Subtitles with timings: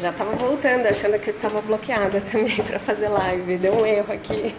[0.00, 3.56] Já tava voltando, achando que tava bloqueada também para fazer live.
[3.56, 4.54] Deu um erro aqui.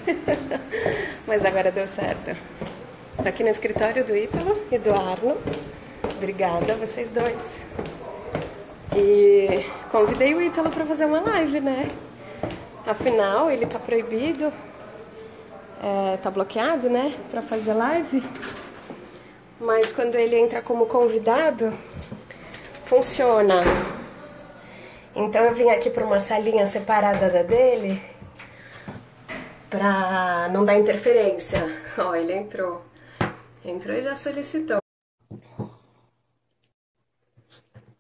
[1.26, 2.36] Mas agora deu certo.
[3.16, 5.38] Tô aqui no escritório do Ítalo e do Arno.
[6.18, 7.42] Obrigada a vocês dois.
[8.94, 11.88] E convidei o Ítalo para fazer uma live, né?
[12.86, 14.52] Afinal, ele tá proibido,
[15.82, 17.16] é, tá bloqueado, né?
[17.32, 18.22] Para fazer live.
[19.58, 21.74] Mas quando ele entra como convidado,
[22.86, 23.64] funciona.
[25.16, 28.02] Então eu vim aqui para uma salinha separada da dele
[29.70, 31.60] para não dar interferência.
[31.98, 32.82] Ó, ele entrou.
[33.64, 34.80] Entrou e já solicitou.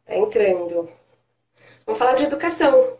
[0.05, 0.89] Tá entrando.
[1.85, 2.97] Vamos falar de educação.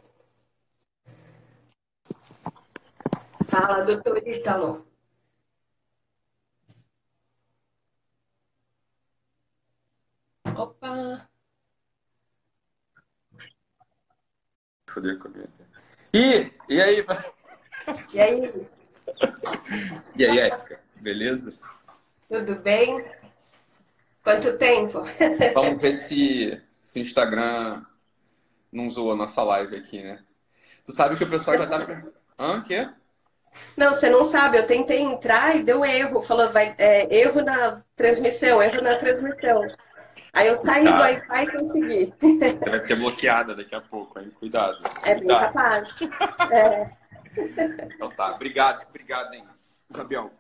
[3.52, 4.86] Fala, doutor Ítalo.
[10.64, 11.29] Opa!
[14.90, 15.48] Foder comigo.
[16.14, 17.06] E, e aí?
[18.14, 18.68] E aí?
[20.16, 20.80] E aí, Ética?
[20.96, 21.54] Beleza?
[22.28, 23.04] Tudo bem?
[24.24, 25.04] Quanto tempo?
[25.54, 27.84] Vamos ver se, se o Instagram
[28.72, 30.20] não zoou a nossa live aqui, né?
[30.86, 32.04] Tu sabe que o pessoal já tá.
[32.38, 32.60] Hã?
[32.60, 32.90] O quê?
[33.76, 34.58] Não, você não sabe.
[34.58, 36.22] Eu tentei entrar e deu erro.
[36.22, 39.68] Falou, vai, é, erro na transmissão, erro na transmissão.
[40.40, 40.92] Aí eu saí tá.
[40.92, 42.14] do Wi-Fi e consegui.
[42.62, 44.32] Vai ser bloqueada daqui a pouco, hein?
[44.40, 44.78] Cuidado.
[45.04, 45.98] É bem capaz.
[46.52, 47.00] É.
[47.84, 49.46] Então tá, obrigado, obrigado, hein,
[49.92, 50.32] Gabriel.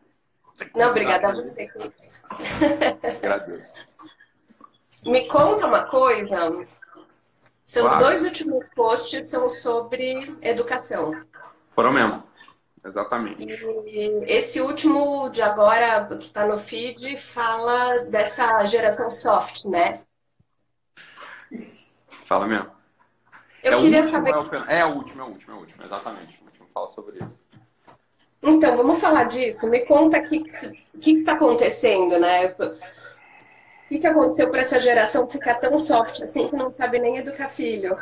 [0.76, 1.70] Não, obrigada a você.
[3.18, 3.76] Agradeço.
[5.06, 6.66] Me conta uma coisa.
[7.64, 8.06] Seus claro.
[8.06, 11.24] dois últimos posts são sobre educação.
[11.70, 12.24] Foram mesmo.
[12.84, 13.44] Exatamente.
[13.44, 20.02] E esse último de agora, que está no feed, fala dessa geração soft, né?
[22.26, 22.72] Fala mesmo.
[23.64, 24.32] Eu é queria último, saber.
[24.32, 24.70] É, o...
[24.70, 26.40] é o último, é o último, é o último, exatamente.
[26.42, 27.34] O último fala sobre isso.
[28.42, 29.70] Então, vamos falar disso.
[29.70, 32.56] Me conta o que está acontecendo, né?
[33.90, 37.18] O que, que aconteceu para essa geração ficar tão soft assim que não sabe nem
[37.18, 37.96] educar filho?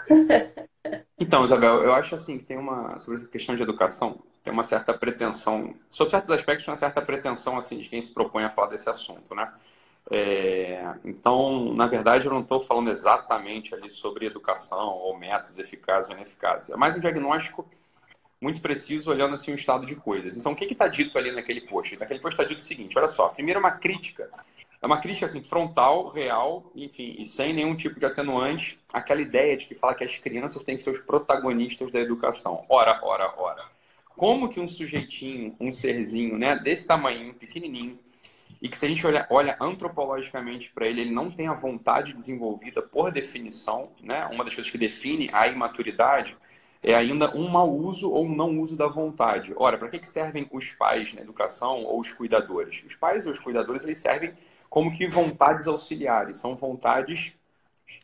[1.17, 4.65] Então, Isabel, eu acho assim que tem uma sobre essa questão de educação, tem uma
[4.65, 8.67] certa pretensão, sobre certos aspectos, uma certa pretensão assim de quem se propõe a falar
[8.67, 9.51] desse assunto, né?
[10.11, 16.09] É, então, na verdade, eu não estou falando exatamente ali sobre educação ou métodos eficazes
[16.09, 16.69] ou ineficazes.
[16.69, 17.65] É mais um diagnóstico
[18.41, 20.35] muito preciso olhando assim o estado de coisas.
[20.35, 21.97] Então, o que está dito ali naquele post?
[21.97, 24.29] Naquele post está dito o seguinte: olha só, primeiro uma crítica
[24.81, 29.57] é uma crítica assim, frontal, real, enfim, e sem nenhum tipo de atenuante, aquela ideia
[29.57, 32.63] de que fala que as crianças têm que ser os protagonistas da educação.
[32.69, 33.63] Ora, ora, ora.
[34.15, 37.99] Como que um sujeitinho, um serzinho, né, desse tamanho, pequenininho,
[38.61, 42.13] e que se a gente olha, olha antropologicamente para ele, ele não tem a vontade
[42.13, 44.25] desenvolvida por definição, né?
[44.31, 46.35] Uma das coisas que define a imaturidade
[46.81, 49.53] é ainda um mau uso ou um não uso da vontade.
[49.55, 52.83] Ora, para que, que servem os pais na educação ou os cuidadores?
[52.85, 54.33] Os pais ou os cuidadores, eles servem
[54.69, 56.37] como que vontades auxiliares.
[56.37, 57.33] São vontades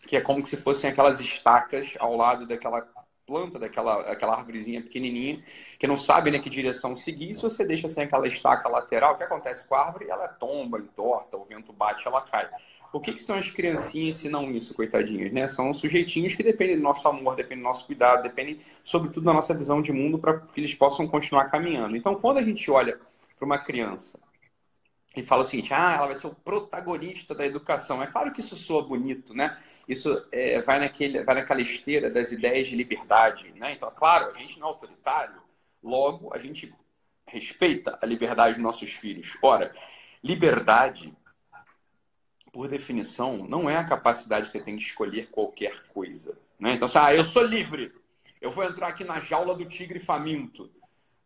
[0.07, 2.87] que é como se fossem aquelas estacas ao lado daquela
[3.25, 5.41] planta, daquela aquela árvorezinha pequenininha,
[5.79, 7.33] que não sabe né, que direção seguir.
[7.33, 10.09] Se você deixa sem aquela estaca lateral, o que acontece com a árvore?
[10.09, 12.49] Ela tomba, entorta, o vento bate, ela cai.
[12.91, 15.33] O que, que são as criancinhas se não isso, coitadinhas?
[15.33, 15.47] Né?
[15.47, 19.53] São sujeitinhos que dependem do nosso amor, dependem do nosso cuidado, dependem, sobretudo, da nossa
[19.53, 21.97] visão de mundo para que eles possam continuar caminhando.
[21.97, 22.99] Então, quando a gente olha
[23.35, 24.19] para uma criança
[25.15, 28.01] e fala o seguinte: ah, ela vai ser o protagonista da educação.
[28.01, 29.57] É claro que isso soa bonito, né?
[29.87, 33.73] Isso é, vai, naquele, vai naquela esteira das ideias de liberdade, né?
[33.73, 35.41] Então, claro, a gente não é autoritário,
[35.83, 36.73] logo a gente
[37.27, 39.35] respeita a liberdade dos nossos filhos.
[39.41, 39.75] Ora,
[40.23, 41.13] liberdade,
[42.51, 46.37] por definição, não é a capacidade que você tem de escolher qualquer coisa.
[46.59, 46.73] Né?
[46.73, 47.91] Então, assim, ah, eu sou livre,
[48.39, 50.71] eu vou entrar aqui na jaula do tigre faminto.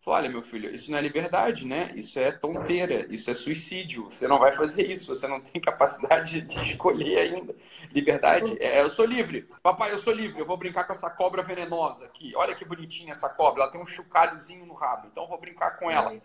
[0.09, 1.91] Olha, meu filho, isso não é liberdade, né?
[1.93, 4.05] Isso é tonteira, isso é suicídio.
[4.05, 7.53] Você não vai fazer isso, você não tem capacidade de escolher ainda.
[7.91, 9.49] Liberdade é eu sou livre.
[9.61, 12.31] Papai, eu sou livre, eu vou brincar com essa cobra venenosa aqui.
[12.37, 15.71] Olha que bonitinha essa cobra, ela tem um chocalhozinho no rabo, então eu vou brincar
[15.77, 16.15] com ela.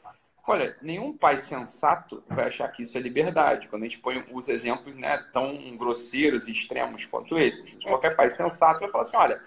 [0.46, 3.66] Olha, nenhum pai sensato vai achar que isso é liberdade.
[3.68, 7.82] Quando a gente põe os exemplos né, tão grosseiros e extremos quanto esses.
[7.84, 9.40] Qualquer pai sensato vai falar assim: olha,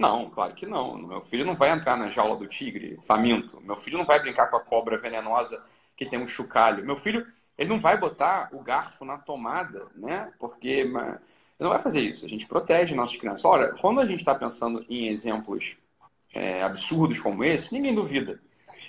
[0.00, 0.96] não, claro que não.
[0.96, 3.60] Meu filho não vai entrar na jaula do tigre faminto.
[3.60, 5.62] Meu filho não vai brincar com a cobra venenosa
[5.94, 6.84] que tem um chocalho.
[6.84, 7.26] Meu filho,
[7.58, 10.32] ele não vai botar o garfo na tomada, né?
[10.38, 10.92] Porque ele
[11.58, 12.24] não vai fazer isso.
[12.24, 13.44] A gente protege nossas crianças.
[13.44, 15.76] Ora, quando a gente está pensando em exemplos
[16.32, 18.40] é, absurdos como esse, ninguém duvida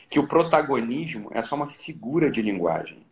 [0.10, 3.06] que o protagonismo é só uma figura de linguagem.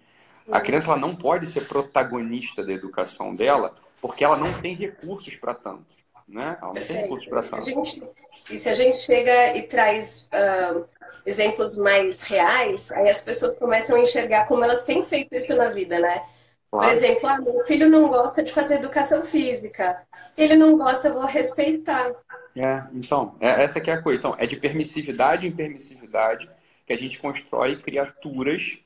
[0.50, 5.36] A criança ela não pode ser protagonista da educação dela porque ela não tem recursos
[5.36, 5.99] para tanto.
[6.30, 6.58] Né?
[6.88, 7.62] Recursos para.
[7.62, 8.04] Gente,
[8.50, 10.86] e se a gente chega e traz uh,
[11.26, 15.70] exemplos mais reais, aí as pessoas começam a enxergar como elas têm feito isso na
[15.70, 16.24] vida, né?
[16.72, 16.86] Claro.
[16.86, 20.04] Por exemplo, ah, meu filho não gosta de fazer educação física.
[20.38, 22.12] Ele não gosta, vou respeitar.
[22.56, 24.20] É, então, é, essa que é a coisa.
[24.20, 26.48] Então, é de permissividade em permissividade
[26.86, 28.78] que a gente constrói criaturas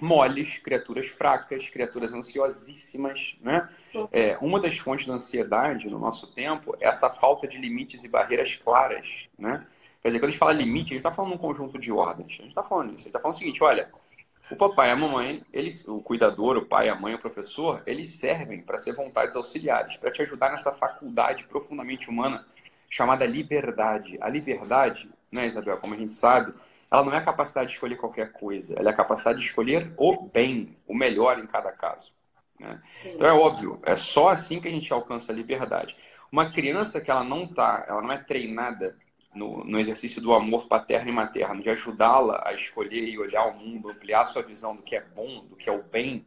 [0.00, 3.68] moles, criaturas fracas, criaturas ansiosíssimas, né?
[4.12, 8.08] É, uma das fontes da ansiedade no nosso tempo é essa falta de limites e
[8.08, 9.06] barreiras claras,
[9.38, 9.66] né?
[10.00, 12.32] Quer dizer, quando a gente fala limite, a gente está falando um conjunto de ordens.
[12.38, 12.94] A gente está falando isso.
[12.94, 13.90] A gente está falando o seguinte, olha,
[14.50, 18.08] o papai e a mamãe, eles, o cuidador, o pai, a mãe, o professor, eles
[18.08, 22.46] servem para ser vontades auxiliares, para te ajudar nessa faculdade profundamente humana
[22.88, 24.16] chamada liberdade.
[24.20, 26.54] A liberdade, né, Isabel, como a gente sabe,
[26.90, 29.92] ela não é a capacidade de escolher qualquer coisa, ela é a capacidade de escolher
[29.96, 32.12] o bem, o melhor em cada caso.
[32.58, 32.80] Né?
[33.06, 35.96] Então é óbvio, é só assim que a gente alcança a liberdade.
[36.30, 38.96] Uma criança que ela não tá, ela não é treinada
[39.34, 43.54] no, no exercício do amor paterno e materno, de ajudá-la a escolher e olhar o
[43.54, 46.24] mundo, ampliar sua visão do que é bom, do que é o bem,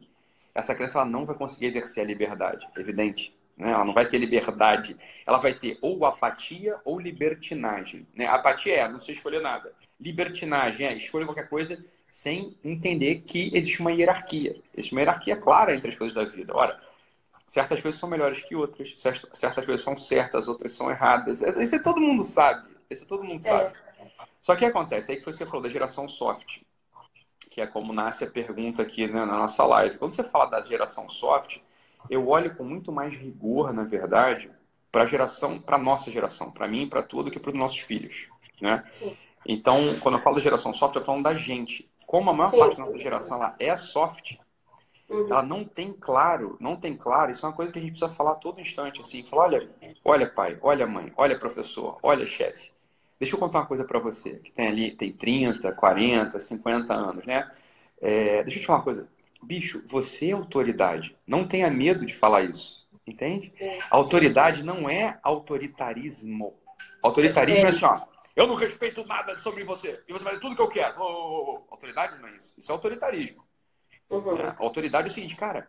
[0.54, 3.34] essa criança ela não vai conseguir exercer a liberdade, evidente.
[3.56, 3.70] Né?
[3.70, 4.96] Ela não vai ter liberdade.
[5.26, 8.06] Ela vai ter ou apatia ou libertinagem.
[8.14, 8.26] Né?
[8.26, 9.72] Apatia é não sei escolher nada.
[10.00, 14.60] Libertinagem é escolher qualquer coisa sem entender que existe uma hierarquia.
[14.74, 16.54] Existe uma hierarquia clara entre as coisas da vida.
[16.54, 16.78] Ora,
[17.46, 21.40] certas coisas são melhores que outras, certas coisas são certas, outras são erradas.
[21.40, 22.68] Isso todo mundo sabe.
[22.90, 23.74] Isso todo mundo sabe.
[23.98, 24.06] É.
[24.42, 26.60] Só que acontece, aí que você falou da geração soft,
[27.48, 29.98] que é como nasce a pergunta aqui né, na nossa live.
[29.98, 31.58] Quando você fala da geração soft,
[32.10, 34.50] eu olho com muito mais rigor, na verdade,
[34.90, 38.28] para a geração, para nossa geração, para mim, para tudo, que para os nossos filhos,
[38.60, 38.84] né?
[38.90, 39.16] Sim.
[39.46, 41.88] Então, quando eu falo geração soft, eu falando da gente.
[42.06, 42.82] Como a maior sim, parte sim.
[42.82, 44.36] da nossa geração ela é soft,
[45.08, 45.26] uhum.
[45.26, 48.12] ela não tem claro, não tem claro, isso é uma coisa que a gente precisa
[48.12, 49.70] falar todo instante, assim, falar, olha,
[50.04, 52.70] olha pai, olha mãe, olha professor, olha chefe,
[53.18, 57.24] deixa eu contar uma coisa para você, que tem ali, tem 30, 40, 50 anos,
[57.24, 57.50] né?
[58.00, 59.08] É, deixa eu te falar uma coisa,
[59.42, 61.16] bicho, você é autoridade.
[61.26, 62.82] Não tenha medo de falar isso.
[63.06, 63.52] Entende?
[63.58, 63.78] É.
[63.90, 66.54] Autoridade não é autoritarismo.
[67.02, 68.00] Autoritarismo é, é assim, ó.
[68.34, 70.00] Eu não respeito nada sobre você.
[70.08, 70.94] E você vai tudo que eu quero.
[70.98, 71.72] Oh, oh, oh.
[71.72, 72.54] Autoridade não é isso.
[72.56, 73.42] Isso é autoritarismo.
[74.08, 74.36] Uhum.
[74.36, 75.68] É, autoridade é o seguinte, cara.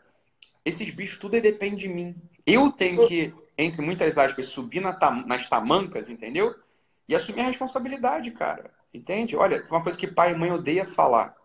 [0.63, 2.15] Esses bichos tudo depende de mim.
[2.45, 6.55] Eu tenho que, entre muitas aspas, subir na tam nas tamancas, entendeu?
[7.07, 8.71] E assumir a responsabilidade, cara.
[8.93, 9.35] Entende?
[9.35, 11.35] Olha, uma coisa que pai e mãe odeia falar.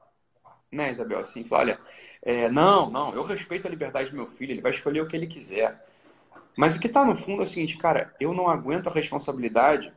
[0.71, 1.19] Né, Isabel?
[1.19, 1.81] Assim, fala, olha,
[2.23, 5.17] é, não, não, eu respeito a liberdade do meu filho, ele vai escolher o que
[5.17, 5.87] ele quiser.
[6.56, 9.93] Mas o que está no fundo é o seguinte, cara, eu não aguento a responsabilidade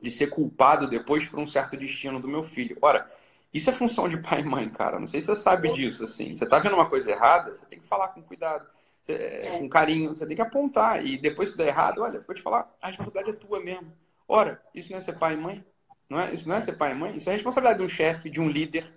[0.00, 2.76] de ser culpado depois por um certo destino do meu filho.
[2.80, 3.10] Ora,
[3.52, 4.98] isso é função de pai e mãe, cara.
[4.98, 6.34] Não sei se você sabe disso, assim.
[6.34, 8.66] Você está vendo uma coisa errada, você tem que falar com cuidado,
[9.00, 9.58] você, é.
[9.58, 11.04] com carinho, você tem que apontar.
[11.04, 13.92] E depois se der errado, olha, vou te falar, a responsabilidade é tua mesmo.
[14.26, 15.64] Ora, isso não é ser pai e mãe?
[16.08, 16.32] Não é?
[16.32, 17.16] Isso não é ser pai e mãe?
[17.16, 18.90] Isso é responsabilidade de um chefe, de um líder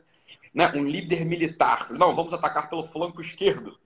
[0.54, 1.92] né, um líder militar.
[1.92, 3.78] Não, vamos atacar pelo flanco esquerdo.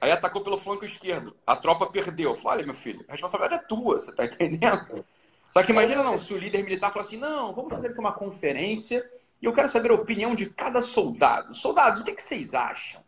[0.00, 1.34] Aí atacou pelo flanco esquerdo.
[1.46, 2.34] A tropa perdeu.
[2.34, 5.04] Falei, olha, meu filho, a responsabilidade é tua, você tá entendendo?
[5.50, 8.12] Só que imagina não, se o líder militar falar assim, não, vamos fazer aqui uma
[8.12, 9.08] conferência
[9.40, 11.54] e eu quero saber a opinião de cada soldado.
[11.54, 13.02] Soldados, o que, que vocês acham?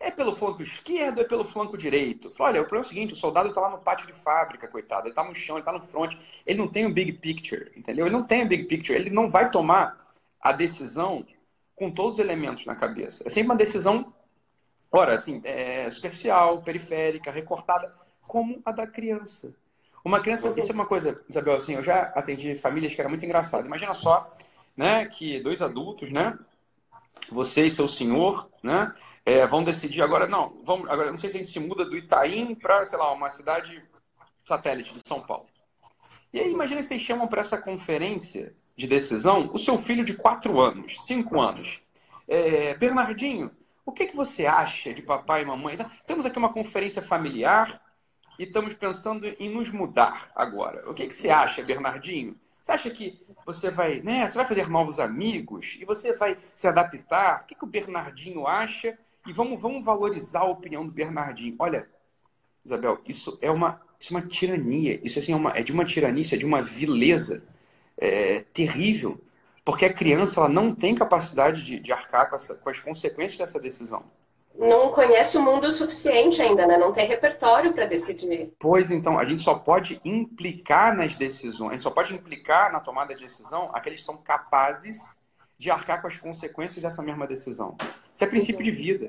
[0.00, 2.30] É pelo flanco esquerdo é pelo flanco direito?
[2.30, 4.66] Falei, olha, o problema é o seguinte, o soldado está lá no pátio de fábrica,
[4.66, 5.02] coitado.
[5.02, 6.14] Ele está no chão, ele está no front.
[6.44, 8.06] Ele não tem o big picture, entendeu?
[8.06, 8.98] Ele não tem o big picture.
[8.98, 11.24] Ele não vai tomar a decisão
[11.74, 13.24] com todos os elementos na cabeça.
[13.26, 14.12] É sempre uma decisão,
[14.90, 17.94] ora, assim, é, superficial, periférica, recortada,
[18.28, 19.54] como a da criança.
[20.04, 23.24] Uma criança, isso é uma coisa, Isabel, assim, eu já atendi famílias que era muito
[23.24, 23.66] engraçado.
[23.66, 24.36] Imagina só,
[24.76, 26.36] né, que dois adultos, né,
[27.30, 28.92] você e seu senhor, né,
[29.24, 31.96] é, vão decidir agora, não, vamos, agora não sei se a gente se muda do
[31.96, 33.82] Itaim para, sei lá, uma cidade
[34.44, 35.46] satélite de São Paulo.
[36.32, 40.14] E aí, imagina que vocês chamam para essa conferência de decisão o seu filho de
[40.14, 41.80] 4 anos, 5 anos.
[42.26, 43.50] É, Bernardinho,
[43.86, 45.74] o que, que você acha de papai e mamãe?
[45.74, 47.80] Então, temos aqui uma conferência familiar
[48.38, 50.88] e estamos pensando em nos mudar agora.
[50.90, 52.36] O que, que você acha, Bernardinho?
[52.60, 56.66] Você acha que você vai, né, você vai fazer novos amigos e você vai se
[56.66, 57.42] adaptar?
[57.42, 58.98] O que, que o Bernardinho acha?
[59.26, 61.54] E vamos, vamos valorizar a opinião do Bernardinho.
[61.58, 61.88] Olha,
[62.64, 65.00] Isabel, isso é uma, isso é uma tirania.
[65.04, 67.44] Isso assim, é, uma, é de uma tirania, é de uma vileza
[68.02, 69.20] é, terrível,
[69.64, 73.38] porque a criança ela não tem capacidade de, de arcar com, essa, com as consequências
[73.38, 74.02] dessa decisão.
[74.58, 76.76] Não conhece o mundo o suficiente ainda, né?
[76.76, 78.52] Não tem repertório para decidir.
[78.58, 82.80] Pois então, a gente só pode implicar nas decisões, a gente só pode implicar na
[82.80, 84.98] tomada de decisão aqueles que são capazes
[85.56, 87.76] de arcar com as consequências dessa mesma decisão.
[88.12, 89.08] Isso é princípio de vida.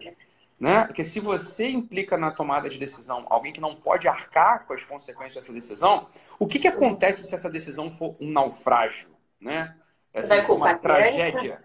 [0.64, 0.86] Né?
[0.86, 4.82] Porque se você implica na tomada de decisão alguém que não pode arcar com as
[4.86, 6.08] consequências dessa decisão,
[6.40, 9.10] o que, que acontece se essa decisão for um naufrágio?
[9.42, 9.76] Né?
[10.14, 11.62] Essa Vai uma tragédia.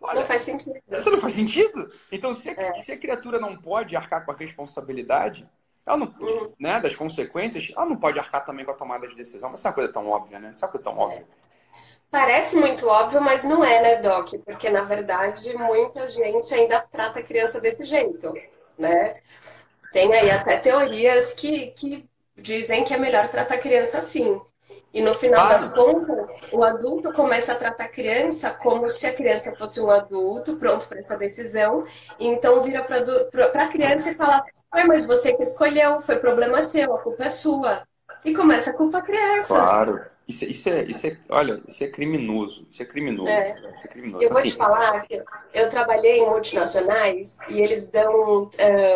[0.00, 0.80] Olha, não faz sentido.
[0.90, 1.92] Isso não faz sentido?
[2.10, 2.80] Então, se a, é.
[2.80, 5.46] se a criatura não pode arcar com a responsabilidade,
[5.84, 6.50] ela não, uhum.
[6.58, 9.50] né, das consequências, ela não pode arcar também com a tomada de decisão.
[9.50, 10.52] Mas isso é uma coisa tão óbvia, né?
[10.56, 11.24] Isso é uma coisa tão é.
[12.12, 14.34] Parece muito óbvio, mas não é, né, Doc?
[14.44, 18.34] Porque, na verdade, muita gente ainda trata a criança desse jeito,
[18.78, 19.14] né?
[19.94, 22.04] Tem aí até teorias que, que
[22.36, 24.38] dizem que é melhor tratar a criança assim.
[24.92, 29.14] E no final das contas, o adulto começa a tratar a criança como se a
[29.14, 31.86] criança fosse um adulto pronto para essa decisão.
[32.20, 34.44] Então vira para a criança e fala:
[34.86, 37.88] mas você que escolheu, foi problema seu, a culpa é sua.
[38.22, 39.54] E começa a culpa a criança.
[39.54, 40.12] Claro.
[40.26, 42.66] Isso, isso, é, isso é, olha, isso é criminoso.
[42.70, 43.28] Isso é criminoso.
[43.28, 43.58] É.
[43.76, 44.24] Isso é criminoso.
[44.24, 48.50] Eu vou assim, te falar que eu trabalhei em multinacionais e eles dão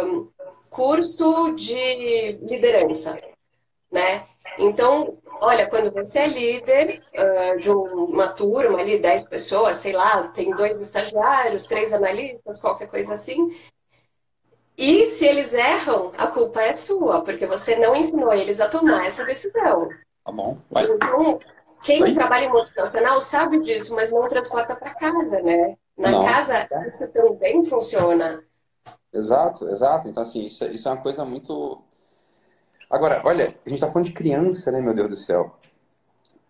[0.04, 0.28] um,
[0.70, 3.18] curso de liderança,
[3.90, 4.26] né?
[4.58, 10.28] Então, olha, quando você é líder uh, de uma turma ali, 10 pessoas, sei lá,
[10.28, 13.54] tem dois estagiários, três analistas, qualquer coisa assim.
[14.76, 19.06] E se eles erram, a culpa é sua, porque você não ensinou eles a tomar
[19.06, 19.88] essa decisão.
[20.26, 20.58] Tá bom.
[20.68, 20.84] Vai.
[20.86, 21.38] Então,
[21.84, 25.76] quem trabalha em multinacional sabe disso, mas não transporta para casa, né?
[25.96, 26.24] Na não.
[26.24, 28.42] casa, isso também funciona.
[29.12, 30.08] Exato, exato.
[30.08, 31.80] Então, assim, isso, é, isso é uma coisa muito.
[32.90, 35.52] Agora, olha, a gente está falando de criança, né, meu Deus do céu?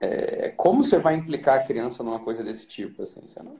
[0.00, 3.02] É, como você vai implicar a criança numa coisa desse tipo?
[3.02, 3.56] Assim, você não,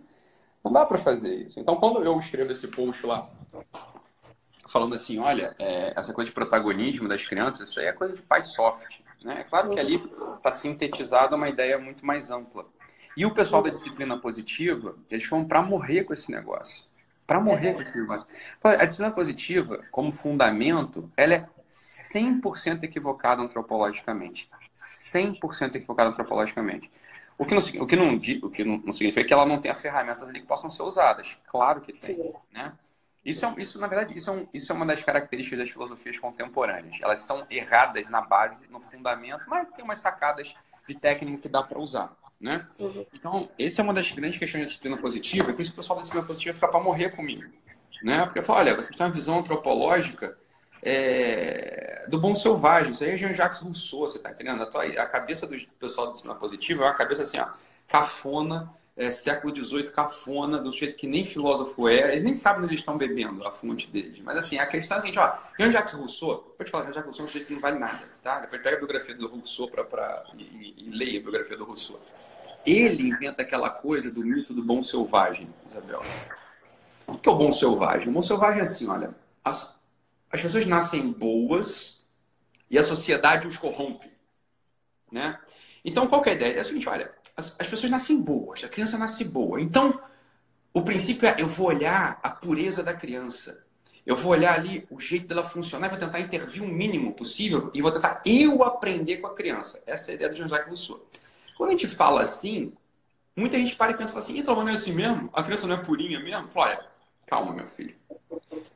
[0.64, 1.60] não dá para fazer isso.
[1.60, 3.30] Então, quando eu escrevo esse post lá,
[4.66, 8.22] falando assim, olha, é, essa coisa de protagonismo das crianças, isso aí é coisa de
[8.22, 9.05] pai soft.
[9.26, 9.40] Né?
[9.40, 9.96] É claro que ali
[10.36, 12.64] está sintetizada uma ideia muito mais ampla.
[13.16, 16.84] E o pessoal da disciplina positiva, eles foram para morrer com esse negócio.
[17.26, 18.28] Para morrer com esse negócio.
[18.62, 24.48] A disciplina positiva, como fundamento, ela é 100% equivocada antropologicamente.
[24.72, 26.88] 100% equivocada antropologicamente.
[27.36, 29.74] O que, não, o que, não, o que não, não significa que ela não tenha
[29.74, 31.36] ferramentas ali que possam ser usadas.
[31.48, 32.32] Claro que tem.
[32.52, 32.72] Né?
[33.26, 36.16] Isso, é, isso, na verdade, isso é, um, isso é uma das características das filosofias
[36.16, 36.96] contemporâneas.
[37.02, 40.54] Elas são erradas na base, no fundamento, mas tem umas sacadas
[40.86, 42.16] de técnica que dá para usar.
[42.40, 42.64] Né?
[42.78, 43.04] Uhum.
[43.12, 45.82] Então, essa é uma das grandes questões da disciplina positiva, e por isso que o
[45.82, 47.50] pessoal da disciplina positiva fica para morrer comigo.
[48.00, 48.24] Né?
[48.26, 50.38] Porque fala, olha, você tem uma visão antropológica
[50.80, 52.92] é, do bom selvagem.
[52.92, 54.62] Isso aí é Jean-Jacques Rousseau, você está entendendo?
[54.62, 57.48] A, tua, a cabeça do pessoal da disciplina positiva é uma cabeça assim, ó,
[57.88, 62.12] cafona, é, século XVIII cafona, do jeito que nem filósofo é.
[62.12, 64.20] Eles nem sabem onde eles estão bebendo a fonte deles.
[64.20, 67.24] Mas assim, a questão é a seguinte, ó, Jean-Jacques Rousseau, vou te falar, Jean-Jacques Rousseau
[67.24, 68.40] é um sujeito que não vale nada, tá?
[68.40, 72.00] Depois pega a biografia do Rousseau pra, pra, e, e leia a biografia do Rousseau.
[72.64, 76.00] Ele inventa aquela coisa do mito do bom selvagem, Isabel.
[77.06, 78.08] O que é o bom selvagem?
[78.08, 79.78] O bom selvagem é assim, olha, as,
[80.30, 82.00] as pessoas nascem boas
[82.68, 84.10] e a sociedade os corrompe,
[85.12, 85.38] né?
[85.84, 86.58] Então, qual é a ideia?
[86.58, 89.60] É o seguinte, olha, as, as pessoas nascem boas, a criança nasce boa.
[89.60, 90.00] Então,
[90.72, 93.64] o princípio é eu vou olhar a pureza da criança.
[94.04, 97.82] Eu vou olhar ali o jeito dela funcionar vou tentar intervir o mínimo possível e
[97.82, 99.82] vou tentar eu aprender com a criança.
[99.84, 101.04] Essa é a ideia do Jean-Jacques Rousseau.
[101.56, 102.72] Quando a gente fala assim,
[103.34, 105.28] muita gente para e pensa assim, então, não é assim mesmo?
[105.32, 106.46] A criança não é purinha mesmo?
[106.48, 106.86] Fala, olha,
[107.26, 107.96] calma, meu filho.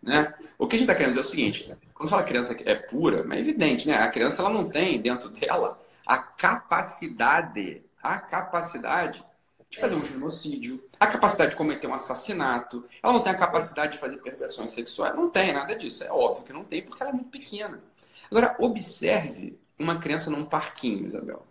[0.03, 0.35] Né?
[0.59, 3.25] O que a gente está querendo dizer é o seguinte, quando fala criança é pura,
[3.31, 3.99] é evidente, né?
[3.99, 9.25] A criança ela não tem dentro dela a capacidade a capacidade
[9.69, 13.93] de fazer um genocídio, a capacidade de cometer um assassinato, ela não tem a capacidade
[13.93, 17.11] de fazer perversões sexuais, não tem nada disso, é óbvio que não tem, porque ela
[17.11, 17.81] é muito pequena.
[18.29, 21.47] Agora, observe uma criança num parquinho, Isabel,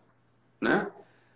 [0.60, 0.88] né?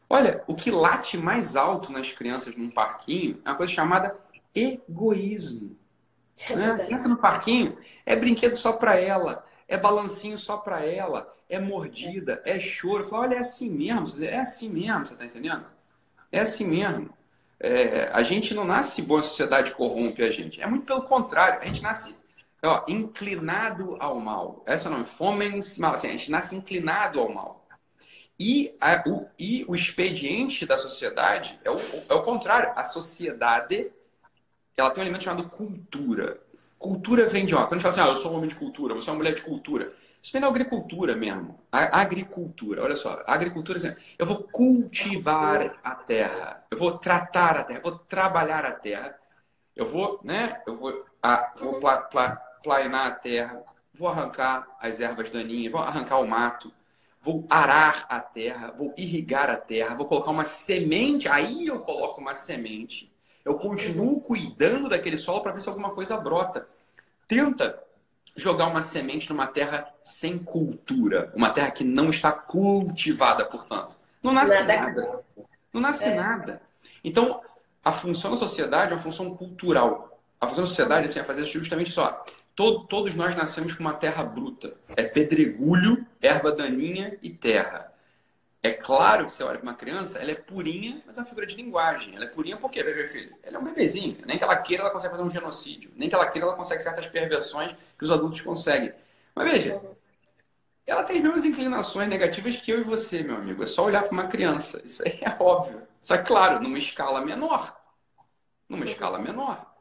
[0.09, 4.15] Olha, o que late mais alto nas crianças num parquinho é uma coisa chamada
[4.53, 5.75] egoísmo.
[6.49, 6.71] É né?
[6.71, 11.59] A criança no parquinho é brinquedo só para ela, é balancinho só para ela, é
[11.59, 13.05] mordida, é choro.
[13.05, 15.65] Fala, olha, é assim mesmo, é assim mesmo, você tá entendendo?
[16.31, 17.09] É assim mesmo.
[17.59, 20.61] É, a gente não nasce boa sociedade corrompe a gente.
[20.61, 21.61] É muito pelo contrário.
[21.61, 22.15] A gente nasce
[22.61, 24.63] ó, inclinado ao mal.
[24.65, 25.05] Essa é o nome.
[25.05, 25.93] Fomens mal.
[25.93, 27.65] Assim, a gente nasce inclinado ao mal.
[28.39, 31.77] E, a, o, e o expediente da sociedade é o,
[32.09, 32.73] é o contrário.
[32.75, 33.91] A sociedade
[34.75, 36.41] ela tem um elemento chamado cultura.
[36.79, 37.59] Cultura vem de ó.
[37.59, 39.19] Quando a gente fala assim, ah, eu sou um homem de cultura, você é uma
[39.19, 39.93] mulher de cultura.
[40.23, 41.59] Isso vem na agricultura mesmo.
[41.69, 43.21] A agricultura, olha só.
[43.27, 47.99] A agricultura, assim, eu vou cultivar a terra, eu vou tratar a terra, eu vou
[47.99, 49.19] trabalhar a terra,
[49.75, 50.61] eu vou, né?
[50.65, 53.61] Eu vou, a, vou pla, pla, plainar a terra,
[53.93, 56.71] vou arrancar as ervas daninhas, vou arrancar o mato,
[57.21, 62.21] vou arar a terra, vou irrigar a terra, vou colocar uma semente, aí eu coloco
[62.21, 63.11] uma semente.
[63.43, 66.65] Eu continuo cuidando daquele solo para ver se alguma coisa brota.
[67.27, 67.77] tenta
[68.35, 73.97] jogar uma semente numa terra sem cultura, uma terra que não está cultivada, portanto.
[74.21, 74.81] Não nasce nada.
[74.81, 75.23] nada.
[75.71, 76.15] Não nasce é.
[76.15, 76.61] nada.
[77.03, 77.41] Então,
[77.83, 80.19] a função da sociedade é uma função cultural.
[80.39, 82.23] A função da sociedade assim, é fazer justamente só.
[82.55, 84.75] Todo, todos nós nascemos com uma terra bruta.
[84.95, 87.92] É pedregulho, erva daninha e terra.
[88.65, 91.45] É claro que você olha para uma criança, ela é purinha, mas é uma figura
[91.45, 92.15] de linguagem.
[92.15, 93.35] Ela é purinha por quê, bebê filho?
[93.43, 94.17] Ela é um bebezinho.
[94.25, 95.91] Nem que ela queira, ela consegue fazer um genocídio.
[95.97, 98.93] Nem que ela queira, ela consegue certas perversões que os adultos conseguem.
[99.35, 99.81] Mas veja,
[100.87, 103.63] ela tem as mesmas inclinações negativas que eu e você, meu amigo.
[103.63, 104.81] É só olhar para uma criança.
[104.85, 105.81] Isso aí é óbvio.
[106.01, 107.77] Só que, claro, numa escala menor.
[108.69, 109.73] Numa escala menor.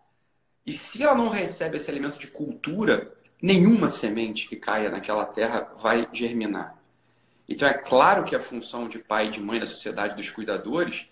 [0.67, 5.73] E se ela não recebe esse elemento de cultura, nenhuma semente que caia naquela terra
[5.77, 6.82] vai germinar.
[7.49, 11.09] Então é claro que a função de pai e de mãe da sociedade dos cuidadores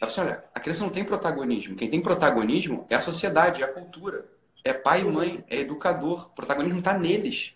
[0.00, 1.76] é assim, olha, a criança não tem protagonismo.
[1.76, 4.26] Quem tem protagonismo é a sociedade, é a cultura.
[4.64, 6.26] É pai e mãe, é educador.
[6.26, 7.54] O protagonismo está neles.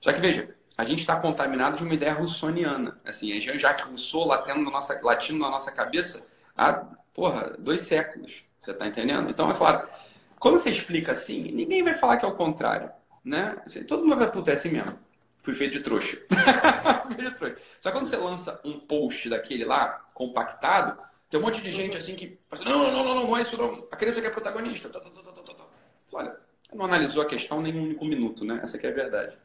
[0.00, 2.98] Só que veja, a gente está contaminado de uma ideia russoniana.
[3.04, 6.24] Assim, Jean-Jacques Rousseau latendo na nossa, latindo na nossa cabeça
[6.56, 6.72] há,
[7.12, 8.44] porra, dois séculos.
[8.58, 9.28] Você está entendendo?
[9.28, 9.86] Então, é claro,
[10.38, 12.90] quando você explica assim, ninguém vai falar que é o contrário.
[13.22, 13.56] Né?
[13.86, 14.98] Todo mundo vai, putar é assim mesmo
[15.44, 16.16] fui feito de trouxa.
[17.16, 17.56] de trouxa.
[17.80, 20.98] Só que quando você lança um post daquele lá, compactado,
[21.30, 22.38] tem um monte de gente assim que.
[22.64, 23.86] Não, não, não, não, não é isso não.
[23.92, 24.88] A criança que é protagonista.
[24.88, 25.64] Tá, tá, tá, tá, tá.
[26.14, 26.34] Olha,
[26.72, 28.60] não analisou a questão nem um único minuto, né?
[28.62, 29.36] Essa aqui é a verdade.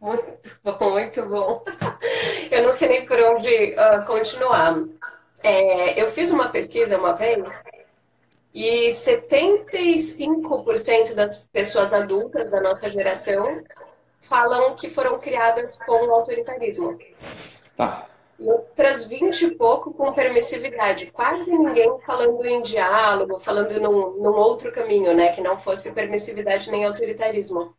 [0.00, 1.62] Muito bom, muito bom.
[2.50, 4.82] Eu não sei nem por onde uh, continuar.
[5.42, 7.62] É, eu fiz uma pesquisa uma vez
[8.52, 13.62] e 75% das pessoas adultas da nossa geração
[14.20, 16.98] falam que foram criadas com o autoritarismo.
[17.76, 18.08] Tá.
[18.38, 21.10] E outras 20 e pouco com permissividade.
[21.10, 25.32] Quase ninguém falando em diálogo, falando num, num outro caminho, né?
[25.32, 27.74] Que não fosse permissividade nem autoritarismo.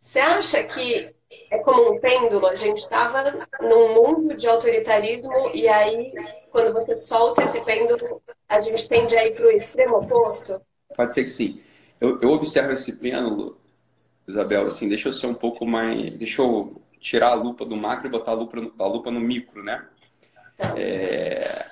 [0.00, 1.14] Você acha que
[1.50, 2.46] é como um pêndulo?
[2.46, 6.12] A gente estava num mundo de autoritarismo e aí,
[6.50, 10.60] quando você solta esse pêndulo, a gente tende a ir para o extremo oposto?
[10.96, 11.60] Pode ser que sim.
[12.00, 13.58] Eu, eu observo esse pêndulo
[14.26, 16.16] Isabel, assim, deixa eu ser um pouco mais.
[16.16, 19.62] Deixa eu tirar a lupa do macro e botar a lupa, a lupa no micro,
[19.62, 19.86] né?
[20.56, 20.74] Tá.
[20.76, 21.66] É...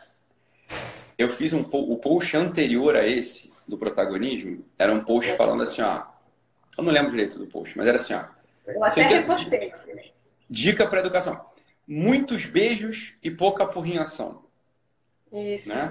[1.19, 5.83] Eu fiz um o post anterior a esse do protagonismo era um post falando assim,
[5.83, 6.05] ó.
[6.77, 8.25] Eu não lembro direito do post, mas era assim, ó.
[8.67, 9.73] Eu até repostei.
[10.49, 11.45] Dica para educação:
[11.87, 14.45] muitos beijos e pouca apurrinhação.
[15.33, 15.89] Isso, né?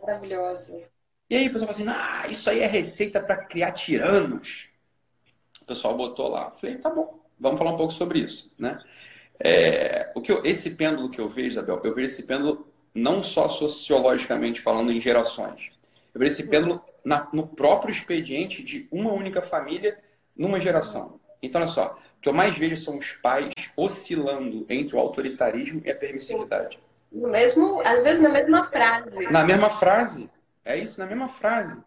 [0.00, 0.82] maravilhoso.
[1.28, 4.69] E aí o pessoal fala assim: ah, isso aí é receita para criar tiranos
[5.70, 6.50] pessoal botou lá.
[6.50, 8.80] Falei, tá bom, vamos falar um pouco sobre isso, né?
[9.38, 13.22] É, o que eu, esse pêndulo que eu vejo, Isabel, eu vejo esse pêndulo não
[13.22, 15.70] só sociologicamente falando em gerações.
[16.12, 19.98] Eu vejo esse pêndulo na, no próprio expediente de uma única família
[20.36, 21.18] numa geração.
[21.40, 25.80] Então, olha só, o que eu mais vejo são os pais oscilando entre o autoritarismo
[25.84, 26.78] e a permissividade.
[27.10, 29.30] No mesmo, às vezes na mesma frase.
[29.30, 30.28] Na mesma frase.
[30.64, 31.80] É isso, na mesma frase.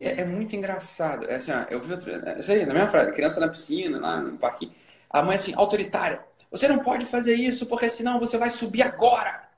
[0.00, 1.26] É, é, muito engraçado.
[1.30, 2.10] É assim, ó, eu vi outro.
[2.10, 4.72] É isso aí, na minha frase, criança na piscina, lá no parquinho.
[5.10, 6.24] A mãe assim, autoritária.
[6.50, 9.48] Você não pode fazer isso, porque senão você vai subir agora.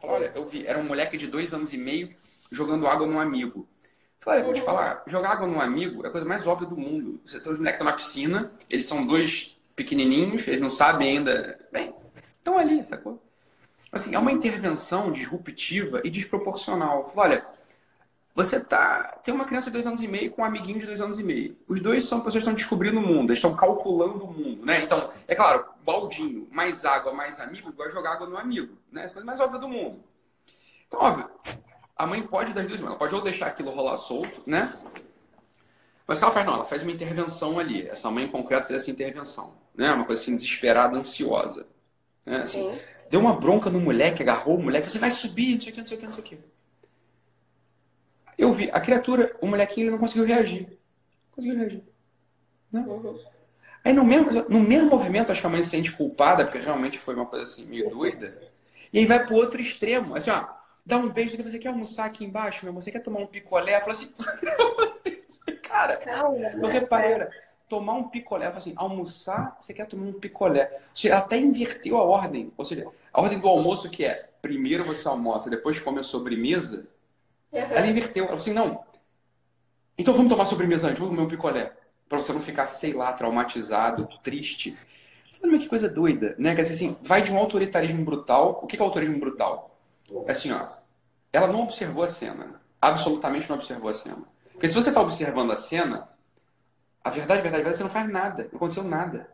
[0.00, 2.10] Falei, olha, eu vi, era um moleque de dois anos e meio
[2.50, 3.66] jogando água num amigo.
[4.20, 7.20] Falei, vou te falar, jogar água num amigo é a coisa mais óbvia do mundo.
[7.24, 11.58] Você tem os moleques estão na piscina, eles são dois pequenininhos, eles não sabem ainda.
[11.72, 11.94] Bem,
[12.38, 13.22] estão ali, sacou?
[13.90, 17.08] Assim, é uma intervenção disruptiva e desproporcional.
[17.08, 17.46] Falei, olha,
[18.34, 21.00] você tá tem uma criança de dois anos e meio com um amiguinho de dois
[21.00, 21.56] anos e meio.
[21.68, 24.82] Os dois são pessoas que estão descobrindo o mundo, estão calculando o mundo, né?
[24.82, 29.04] Então, é claro, baldinho, mais água, mais amigo, vai jogar água no amigo, né?
[29.04, 30.02] As coisas mais óbvias do mundo.
[30.88, 31.28] Então, óbvio,
[31.96, 34.72] a mãe pode das duas ela pode ou deixar aquilo rolar solto, né?
[36.06, 36.46] Mas o que ela faz?
[36.46, 37.86] Não, ela faz uma intervenção ali.
[37.86, 39.92] Essa mãe em concreto fez essa intervenção, né?
[39.92, 41.66] Uma coisa assim, desesperada, ansiosa.
[42.24, 42.38] Né?
[42.38, 42.78] Assim,
[43.10, 45.80] deu uma bronca no moleque, agarrou o moleque, você vai subir, não sei o que,
[45.80, 46.38] não sei o que, não sei o que.
[48.38, 50.62] Eu vi, a criatura, o molequinho não conseguiu reagir.
[50.62, 51.82] Não conseguiu reagir.
[52.70, 52.82] Não.
[52.82, 53.18] Uhum.
[53.84, 56.98] Aí no mesmo, no mesmo movimento, acho que a mãe se sente culpada, porque realmente
[56.98, 58.26] foi uma coisa assim, meio doida.
[58.92, 60.14] E aí vai pro outro extremo.
[60.14, 60.46] Assim, ó,
[60.86, 62.82] dá um beijo, você quer almoçar aqui embaixo, meu amor?
[62.82, 63.80] Você quer tomar um picolé?
[63.80, 64.12] Fala assim,
[65.62, 66.00] cara,
[66.54, 66.72] eu né?
[66.72, 67.30] reparei, era,
[67.68, 70.70] tomar um picolé, ela fala assim, almoçar, você quer tomar um picolé.
[70.74, 72.52] Ou seja, ela até inverteu a ordem.
[72.56, 76.86] Ou seja, a ordem do almoço que é, primeiro você almoça, depois come a sobremesa.
[77.52, 78.24] Ela inverteu.
[78.24, 78.84] Ela falou assim, não.
[79.98, 81.72] Então vamos tomar sobremesa antes, vamos comer um picolé.
[82.08, 84.76] Pra você não ficar, sei lá, traumatizado, triste.
[85.42, 86.54] Mas que coisa doida, né?
[86.54, 88.60] Quer dizer assim, vai de um autoritarismo brutal.
[88.62, 89.78] O que é autoritarismo brutal?
[90.10, 90.32] Nossa.
[90.32, 90.68] Assim, ó.
[91.32, 92.60] Ela não observou a cena.
[92.80, 94.24] Absolutamente não observou a cena.
[94.52, 96.08] Porque se você está observando a cena,
[97.04, 98.48] A verdade, a verdade, a verdade, você não faz nada.
[98.52, 99.30] Não aconteceu nada.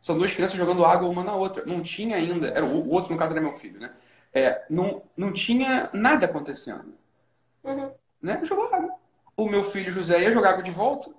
[0.00, 1.64] São duas crianças jogando água uma na outra.
[1.66, 2.48] Não tinha ainda.
[2.48, 3.92] Era o outro, no caso, era meu filho, né?
[4.34, 6.94] É, não, não tinha nada acontecendo.
[7.64, 7.90] Uhum.
[8.22, 8.40] Né?
[8.44, 8.94] Jogou água.
[9.36, 11.10] O meu filho José ia jogar água de volta.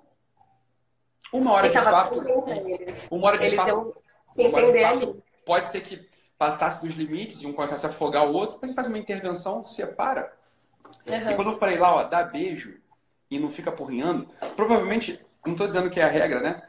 [1.32, 2.20] Uma hora de fato.
[3.10, 3.68] Uma hora de eles fato.
[3.68, 3.92] Iam
[4.26, 5.22] se entender ali.
[5.44, 8.74] Pode ser que passasse dos limites e um começasse a afogar o outro, mas você
[8.74, 10.32] faz uma intervenção, separa.
[11.08, 11.30] Uhum.
[11.30, 12.74] E quando eu falei lá, ó, dá beijo
[13.30, 16.62] e não fica porrinhando, provavelmente, não estou dizendo que é a regra, né?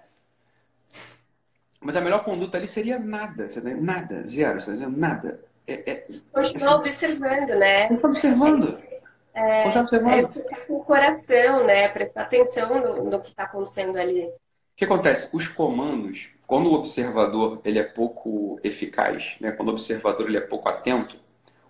[1.80, 3.48] Mas a melhor conduta ali seria nada,
[3.82, 4.60] nada, zero,
[4.90, 5.44] nada.
[5.68, 7.88] É, é, Continuar assim, observando, né?
[7.90, 8.93] Continuar observando.
[9.34, 11.88] É, é, escutar com o coração, né?
[11.90, 14.26] Prestar atenção no, no que está acontecendo ali.
[14.26, 15.30] O que acontece?
[15.34, 19.52] Os comandos, quando o observador ele é pouco eficaz, né?
[19.52, 21.20] quando o observador ele é pouco atento,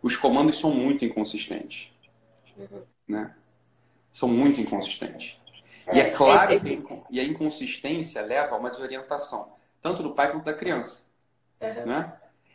[0.02, 1.89] os comandos são muito inconsistentes.
[2.58, 2.84] Uhum.
[3.08, 3.34] Né?
[4.12, 5.38] São muito inconsistentes.
[5.88, 10.04] É, e é claro é, é que e a inconsistência leva a uma desorientação, tanto
[10.04, 11.04] do pai quanto da criança.
[11.62, 11.86] Uhum.
[11.86, 12.13] Né?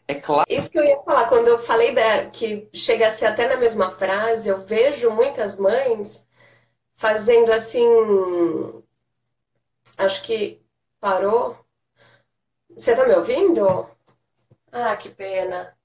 [0.09, 0.47] É claro.
[0.49, 3.57] Isso que eu ia falar, quando eu falei da, que chega a ser até na
[3.57, 6.27] mesma frase, eu vejo muitas mães
[6.97, 7.87] fazendo assim.
[9.99, 10.63] Acho que
[10.99, 11.59] parou.
[12.71, 13.87] Você tá me ouvindo?
[14.73, 15.77] Ah, que pena.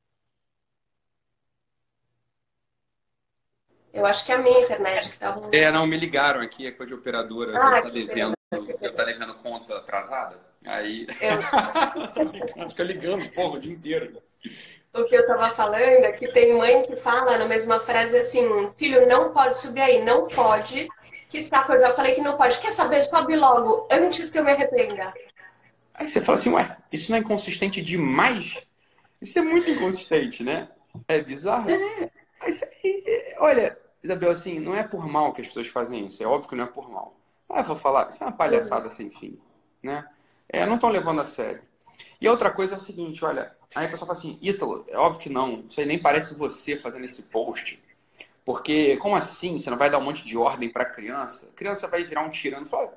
[3.91, 5.49] Eu acho que é a minha internet que tá ruim.
[5.53, 7.57] É, não, me ligaram aqui, é coisa de operadora.
[7.57, 8.91] Ah, tá devendo, conta
[9.93, 10.39] atrasada.
[10.65, 11.07] Aí.
[11.21, 12.69] Eu...
[12.69, 14.21] Fica ligando, porra, o dia inteiro.
[14.93, 18.71] O que eu tava falando é que tem mãe que fala na mesma frase assim:
[18.75, 20.87] filho, não pode subir aí, não pode.
[21.29, 22.59] Que saco, eu já falei que não pode.
[22.59, 23.01] Quer saber?
[23.01, 25.13] Sobe logo, antes que eu me arrependa.
[25.95, 28.59] Aí você fala assim, ué, isso não é inconsistente demais?
[29.21, 30.69] Isso é muito inconsistente, né?
[31.07, 31.69] É bizarro.
[31.69, 32.11] É.
[32.39, 32.61] Mas,
[33.37, 36.21] olha, Isabel, assim, não é por mal que as pessoas fazem isso.
[36.21, 37.15] É óbvio que não é por mal.
[37.49, 39.39] Ah, vou falar, isso é uma palhaçada sem fim,
[39.83, 40.07] né?
[40.47, 41.61] É, não estão levando a sério.
[42.19, 45.21] E outra coisa é o seguinte, olha, aí a pessoa fala assim, Ítalo, é óbvio
[45.21, 47.81] que não, isso aí nem parece você fazendo esse post.
[48.45, 49.57] Porque, como assim?
[49.57, 51.49] Você não vai dar um monte de ordem para criança?
[51.53, 52.65] A criança vai virar um tirano.
[52.65, 52.93] Fala,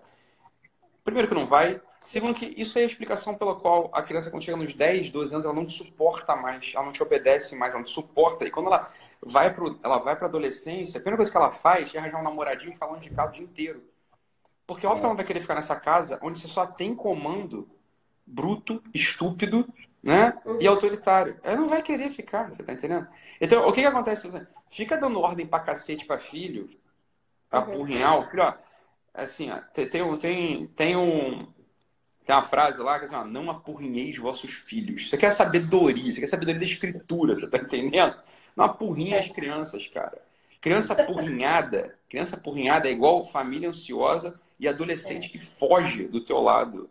[1.05, 1.81] primeiro que não vai.
[2.05, 5.35] Segundo que isso é a explicação pela qual a criança, quando chega nos 10, 12
[5.35, 8.44] anos, ela não te suporta mais, ela não te obedece mais, ela não te suporta.
[8.44, 8.81] E quando ela
[9.20, 12.25] vai para ela vai para adolescência, a primeira coisa que ela faz é arranjar um
[12.25, 13.83] namoradinho falando de casa o dia inteiro.
[14.66, 17.68] Porque óbvio que ela não vai querer ficar nessa casa onde você só tem comando
[18.26, 19.66] bruto, estúpido,
[20.02, 20.37] né?
[20.44, 20.61] Uhum.
[20.61, 21.38] E autoritário.
[21.42, 23.07] Ela não vai querer ficar, você tá entendendo?
[23.40, 24.31] Então, o que que acontece?
[24.68, 26.68] Fica dando ordem pra cacete pra filho,
[27.50, 28.24] apurrinhar uhum.
[28.24, 28.55] o filho, ó.
[29.14, 31.46] Assim, ó, tem, tem, tem, tem um.
[32.24, 35.09] Tem uma frase lá que é assim, ó, não apurrinheis vossos filhos.
[35.09, 38.16] Você quer sabedoria, você quer sabedoria da escritura, você tá entendendo?
[38.57, 40.20] Não apurrinha as crianças, cara.
[40.61, 45.31] Criança apurrinhada, criança apurrinhada é igual família ansiosa e adolescente é.
[45.31, 46.90] que foge do teu lado.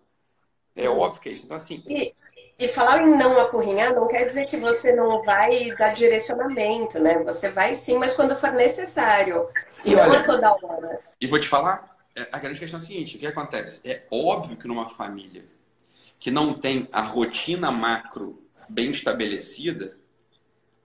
[0.75, 0.99] É uhum.
[0.99, 1.45] óbvio que é isso.
[1.45, 1.83] Então, assim.
[1.87, 2.13] E,
[2.59, 7.23] e falar em não apurrinhar não quer dizer que você não vai dar direcionamento, né?
[7.23, 9.47] Você vai sim, mas quando for necessário.
[9.85, 10.99] E, e olha, a toda hora.
[11.19, 13.81] E vou te falar, é, a grande questão é a seguinte: o que acontece?
[13.83, 15.45] É óbvio que numa família
[16.19, 19.97] que não tem a rotina macro bem estabelecida,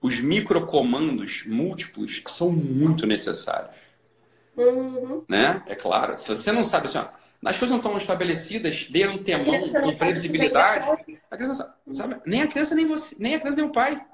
[0.01, 3.80] os microcomandos múltiplos são muito necessários.
[4.61, 5.23] Uhum.
[5.27, 5.63] Né?
[5.65, 6.17] É claro.
[6.17, 7.07] Se você não sabe assim, ó,
[7.43, 10.87] as coisas não estão estabelecidas, de antemão, com previsibilidade,
[11.29, 14.05] a criança sabe, nem a criança, nem você, nem a criança, nem o pai.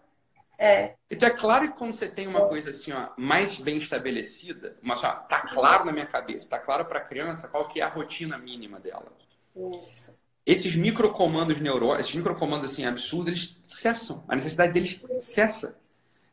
[0.57, 0.95] É.
[1.11, 5.03] Então é claro que quando você tem uma coisa assim, ó, mais bem estabelecida, mas
[5.03, 7.89] ó, tá claro na minha cabeça, tá claro para a criança qual que é a
[7.89, 9.11] rotina mínima dela.
[9.79, 10.17] Isso.
[10.45, 14.23] Esses microcomandos neurônicos, esses microcomandos assim absurdos, eles cessam.
[14.27, 15.77] A necessidade deles cessa.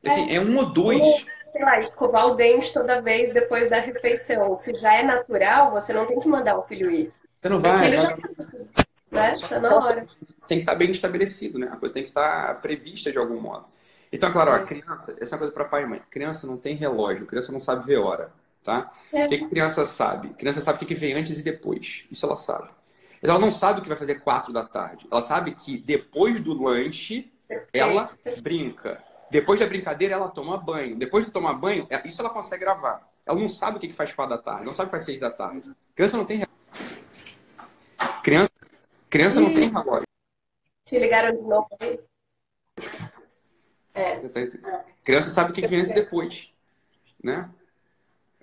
[0.07, 3.79] Assim, é, é um ou dois sei lá, escovar o dente toda vez depois da
[3.79, 4.59] refeição.
[4.59, 7.13] Se já é natural, você não tem que mandar o filho ir.
[7.41, 7.87] Você não vai.
[7.87, 8.69] Ele já sabe,
[9.13, 9.37] né?
[9.49, 10.07] Tá na hora.
[10.49, 11.71] Tem que estar bem estabelecido, né?
[11.73, 13.67] A coisa tem que estar prevista de algum modo.
[14.13, 16.03] Então, claro, ó, criança, essa é uma coisa para pai e mãe.
[16.11, 18.33] Criança não tem relógio, criança não sabe ver hora,
[18.65, 18.93] tá?
[19.13, 19.27] É.
[19.27, 20.31] O que, que criança sabe?
[20.31, 22.05] Criança sabe o que, que vem antes e depois.
[22.11, 22.69] Isso ela sabe.
[23.23, 25.07] Mas ela não sabe o que vai fazer quatro da tarde.
[25.11, 27.33] Ela sabe que depois do lanche,
[27.73, 28.11] ela
[28.43, 29.03] brinca.
[29.35, 30.97] Depois da brincadeira, ela toma banho.
[30.97, 33.11] Depois de tomar banho, é, isso ela consegue gravar.
[33.27, 35.19] Ela não sabe o que faz quatro da tarde, não sabe o que faz seis
[35.19, 35.75] da tarde.
[35.93, 36.47] Criança não tem
[38.23, 38.53] Criança,
[39.11, 40.07] criança não tem relógio.
[40.85, 41.99] Te ligaram de novo aí?
[43.93, 44.29] É.
[44.29, 44.85] Tá...
[45.03, 46.53] Criança sabe o que vem antes e depois.
[47.21, 47.51] Né?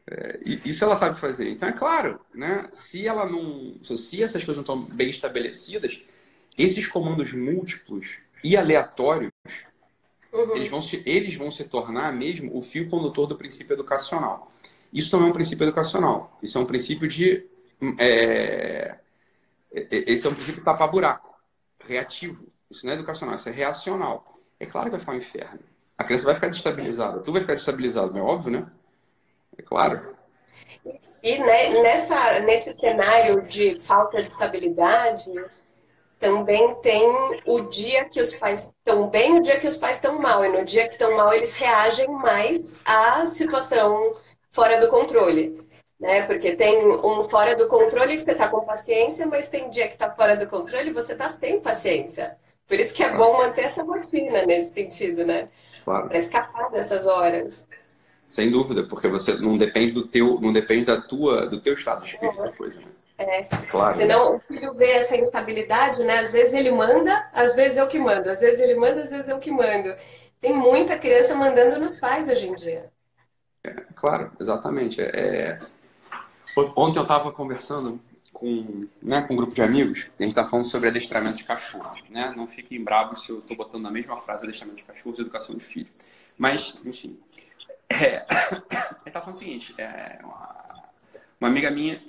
[0.06, 1.49] É, isso ela sabe fazer.
[1.49, 2.67] Então, é claro, né?
[2.73, 3.82] se ela não.
[3.82, 6.01] Se essas coisas não estão bem estabelecidas,
[6.58, 8.10] esses comandos múltiplos
[8.43, 9.31] e aleatórios
[10.34, 10.56] Uhum.
[10.56, 14.52] Eles, vão se, eles vão se tornar mesmo o fio condutor do princípio educacional.
[14.94, 16.38] Isso não é um princípio educacional.
[16.41, 17.46] Isso é um princípio de.
[17.98, 18.96] É,
[19.72, 21.39] esse é um princípio tapa-buraco,
[21.86, 22.46] reativo.
[22.70, 24.36] Isso não é educacional, isso é reacional.
[24.60, 25.60] É claro que vai ficar um inferno.
[25.98, 27.20] A criança vai ficar destabilizada.
[27.20, 28.67] Tu vai ficar destabilizado, é óbvio, né?
[29.58, 30.15] É claro.
[31.24, 35.32] E nessa, nesse cenário de falta de estabilidade,
[36.21, 39.97] também tem o dia que os pais estão bem e o dia que os pais
[39.97, 40.45] estão mal.
[40.45, 44.13] E no dia que estão mal, eles reagem mais à situação
[44.51, 45.60] fora do controle.
[45.99, 46.21] Né?
[46.27, 49.93] Porque tem um fora do controle que você está com paciência, mas tem dia que
[49.93, 52.38] está fora do controle e você está sem paciência.
[52.67, 55.49] Por isso que é bom manter essa rotina nesse sentido, né?
[55.84, 56.07] Claro.
[56.07, 57.67] Para escapar dessas horas.
[58.27, 62.03] Sem dúvida, porque você não depende do teu, não depende da tua, do teu estado
[62.03, 62.86] de espírito, essa coisa, né?
[63.21, 63.43] É.
[63.69, 63.93] Claro.
[63.93, 66.19] Senão o filho vê essa instabilidade, né?
[66.19, 68.29] Às vezes ele manda, às vezes eu que mando.
[68.29, 69.93] Às vezes ele manda, às vezes eu que mando.
[70.39, 72.91] Tem muita criança mandando nos pais hoje em dia.
[73.63, 75.01] É, claro, exatamente.
[75.01, 75.60] É...
[76.75, 77.99] Ontem eu estava conversando
[78.34, 81.95] com, né, com um grupo de amigos, a gente está falando sobre adestramento de cachorro.
[82.10, 82.34] Né?
[82.36, 85.55] Não fiquem bravos se eu estou botando na mesma frase adestramento de cachorro e educação
[85.55, 85.89] de filho.
[86.38, 87.19] Mas, enfim,
[87.88, 88.25] é,
[89.05, 90.84] ele tá falando o seguinte, é, uma,
[91.39, 91.99] uma, amiga minha,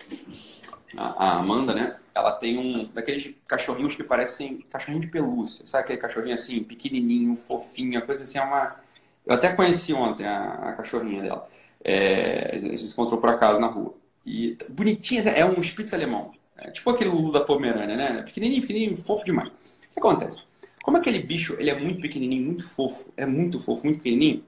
[0.96, 1.96] a, Amanda, né?
[2.14, 7.36] Ela tem um daqueles cachorrinhos que parecem cachorrinho de pelúcia, sabe aquele cachorrinho assim, pequenininho,
[7.36, 8.76] fofinho, a coisa assim, é uma...
[9.24, 11.48] Eu até conheci ontem a, a cachorrinha dela.
[11.84, 13.94] É, a gente se encontrou por acaso na rua.
[14.26, 16.32] E bonitinha, é um Spitz alemão.
[16.56, 18.22] É, tipo aquele Lulu da Pomerânia, né?
[18.22, 19.48] Pequenininho, pequenininho, fofo demais.
[19.48, 20.42] O que acontece?
[20.82, 24.44] Como aquele bicho, ele é muito pequenininho, muito fofo, é muito fofo, muito pequenininho,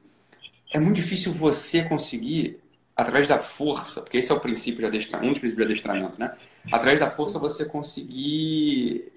[0.73, 2.59] é muito difícil você conseguir,
[2.97, 6.21] através da força, porque esse é o princípio de adestramento, um dos princípios de adestramento,
[6.21, 6.37] né?
[6.71, 9.13] Através da força você conseguir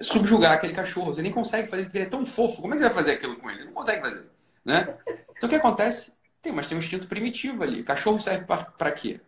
[0.00, 1.14] subjugar aquele cachorro.
[1.14, 2.60] Você nem consegue fazer, porque ele é tão fofo.
[2.60, 3.64] Como é que você vai fazer aquilo com ele?
[3.64, 4.24] Não consegue fazer,
[4.64, 4.98] né?
[5.36, 6.12] Então o que acontece?
[6.42, 7.80] Tem, mas tem um instinto primitivo ali.
[7.80, 9.20] O cachorro serve para quê?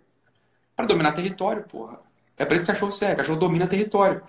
[0.76, 1.98] Para dominar território, porra.
[2.36, 3.14] É para isso que o cachorro serve.
[3.14, 4.22] O cachorro domina território.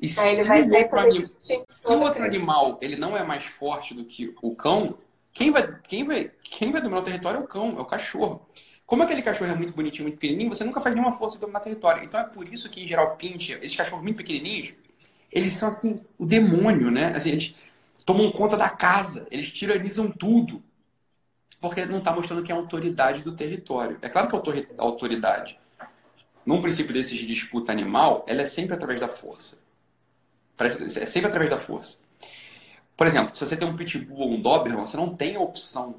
[0.00, 1.24] E se, ele vai outro, anim...
[1.24, 4.96] se outro animal ele não é mais forte do que o cão,
[5.38, 8.44] quem vai, quem vai, quem vai dominar o território é o cão, é o cachorro.
[8.84, 11.60] Como aquele cachorro é muito bonitinho, muito pequenininho, você nunca faz nenhuma força de dominar
[11.60, 12.02] território.
[12.02, 14.74] Então é por isso que, em geral, pinche, esses cachorros muito pequenininhos,
[15.30, 17.12] eles são, assim, o demônio, né?
[17.14, 17.54] Assim, eles
[18.04, 20.60] tomam conta da casa, eles tiranizam tudo.
[21.60, 23.96] Porque não está mostrando que é a autoridade do território.
[24.02, 24.34] É claro que
[24.76, 25.56] a autoridade,
[26.44, 29.56] num princípio desses de disputa animal, ela é sempre através da força.
[31.00, 31.96] É sempre através da força.
[32.98, 35.94] Por exemplo, se você tem um pitbull ou um doberman, você não tem a opção.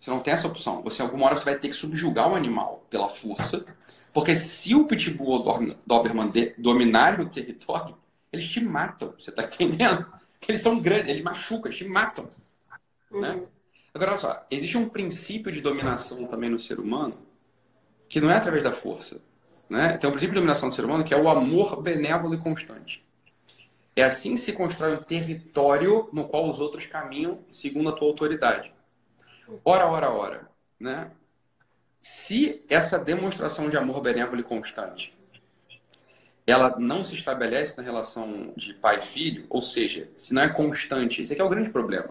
[0.00, 0.80] Você não tem essa opção.
[0.80, 3.66] Você, alguma hora, você vai ter que subjugar o animal pela força.
[4.14, 7.94] Porque se o pitbull ou o doberman dominarem o território,
[8.32, 9.12] eles te matam.
[9.18, 10.06] Você está entendendo?
[10.48, 12.30] Eles são grandes, eles machucam, eles te matam.
[13.10, 13.20] Uhum.
[13.20, 13.42] Né?
[13.92, 14.46] Agora, olha só.
[14.50, 17.18] Existe um princípio de dominação também no ser humano
[18.08, 19.20] que não é através da força.
[19.68, 19.98] Né?
[19.98, 23.05] Tem um princípio de dominação do ser humano que é o amor benévolo e constante.
[23.96, 28.06] É assim que se constrói um território no qual os outros caminham segundo a tua
[28.06, 28.72] autoridade.
[29.64, 30.50] Ora, ora, ora.
[30.78, 31.10] Né?
[32.00, 35.16] Se essa demonstração de amor benévolo e constante
[36.46, 40.48] ela não se estabelece na relação de pai e filho, ou seja, se não é
[40.48, 42.10] constante, esse aqui é o grande problema.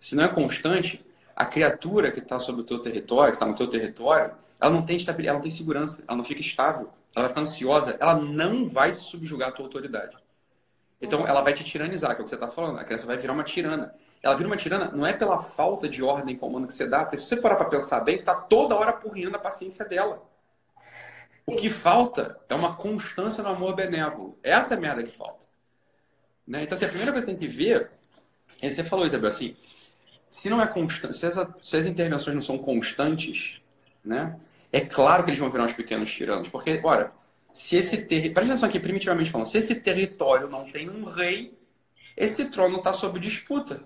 [0.00, 3.54] Se não é constante, a criatura que está sobre o teu território, que está no
[3.54, 7.28] teu território, ela não tem estabilidade, ela não tem segurança, ela não fica estável, ela
[7.28, 10.16] fica ansiosa, ela não vai se subjugar à tua autoridade.
[11.00, 12.78] Então ela vai te tiranizar, que é o que você está falando.
[12.78, 13.94] A criança vai virar uma tirana.
[14.22, 17.00] Ela vira uma tirana não é pela falta de ordem e comando que você dá,
[17.00, 20.22] porque se você parar para pensar bem, tá toda hora apurrinhando a paciência dela.
[21.44, 24.36] O que falta é uma constância no amor benévolo.
[24.42, 25.46] Essa é a merda que falta.
[26.46, 26.64] Né?
[26.64, 27.90] Então, assim, a primeira coisa que tem que ver,
[28.60, 29.56] é você falou, Isabel, assim,
[30.28, 31.26] se não é constante, se,
[31.60, 33.62] se as intervenções não são constantes,
[34.04, 34.36] né?
[34.72, 37.12] É claro que eles vão virar uns pequenos tiranos, porque, olha,
[37.56, 38.34] se esse território.
[38.34, 41.58] Presta atenção aqui, primitivamente falando, se esse território não tem um rei,
[42.14, 43.80] esse trono está sob disputa.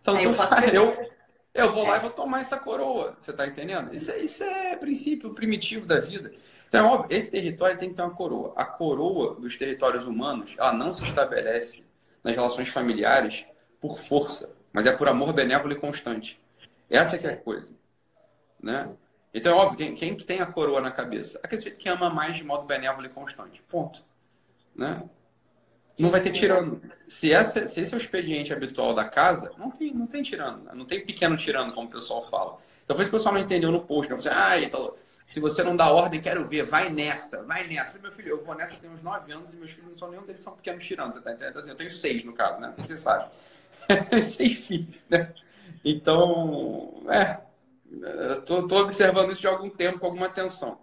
[0.00, 0.58] Então, eu, faço...
[0.64, 1.08] eu,
[1.54, 3.16] eu vou lá e vou tomar essa coroa.
[3.20, 3.94] Você está entendendo?
[3.94, 6.32] Isso, é, isso é princípio primitivo da vida.
[6.66, 8.52] Então, é óbvio, esse território tem que ter uma coroa.
[8.56, 11.84] A coroa dos territórios humanos, ela não se estabelece
[12.24, 13.46] nas relações familiares
[13.80, 16.40] por força, mas é por amor benévolo e constante.
[16.90, 17.72] Essa que é a coisa.
[18.60, 18.88] Né?
[19.34, 21.40] Então, é óbvio, quem, quem tem a coroa na cabeça?
[21.42, 23.62] Aquele que ama mais de modo benévolo e constante.
[23.68, 24.04] Ponto.
[24.74, 25.02] Né?
[25.98, 26.80] Não vai ter tirano.
[27.06, 30.64] Se, essa, se esse é o expediente habitual da casa, não tem, não tem tirano.
[30.64, 30.72] Né?
[30.74, 32.58] Não tem pequeno tirano, como o pessoal fala.
[32.84, 34.10] Então, foi isso que o pessoal não entendeu no post.
[34.10, 34.16] Né?
[34.16, 34.94] Você, ah, então,
[35.26, 37.98] se você não dá ordem, quero ver, vai nessa, vai nessa.
[37.98, 40.26] Meu filho, eu vou nessa tem uns 9 anos e meus filhos não são nenhum
[40.26, 41.14] deles são pequenos tiranos.
[41.14, 41.50] Você tá entendendo?
[41.50, 42.68] Então, assim, eu tenho seis no caso, né?
[42.68, 43.30] Assim você sabe.
[43.88, 45.32] Eu tenho seis filhos, né?
[45.84, 47.40] Então, é,
[48.38, 50.78] Estou observando isso de algum tempo com alguma atenção.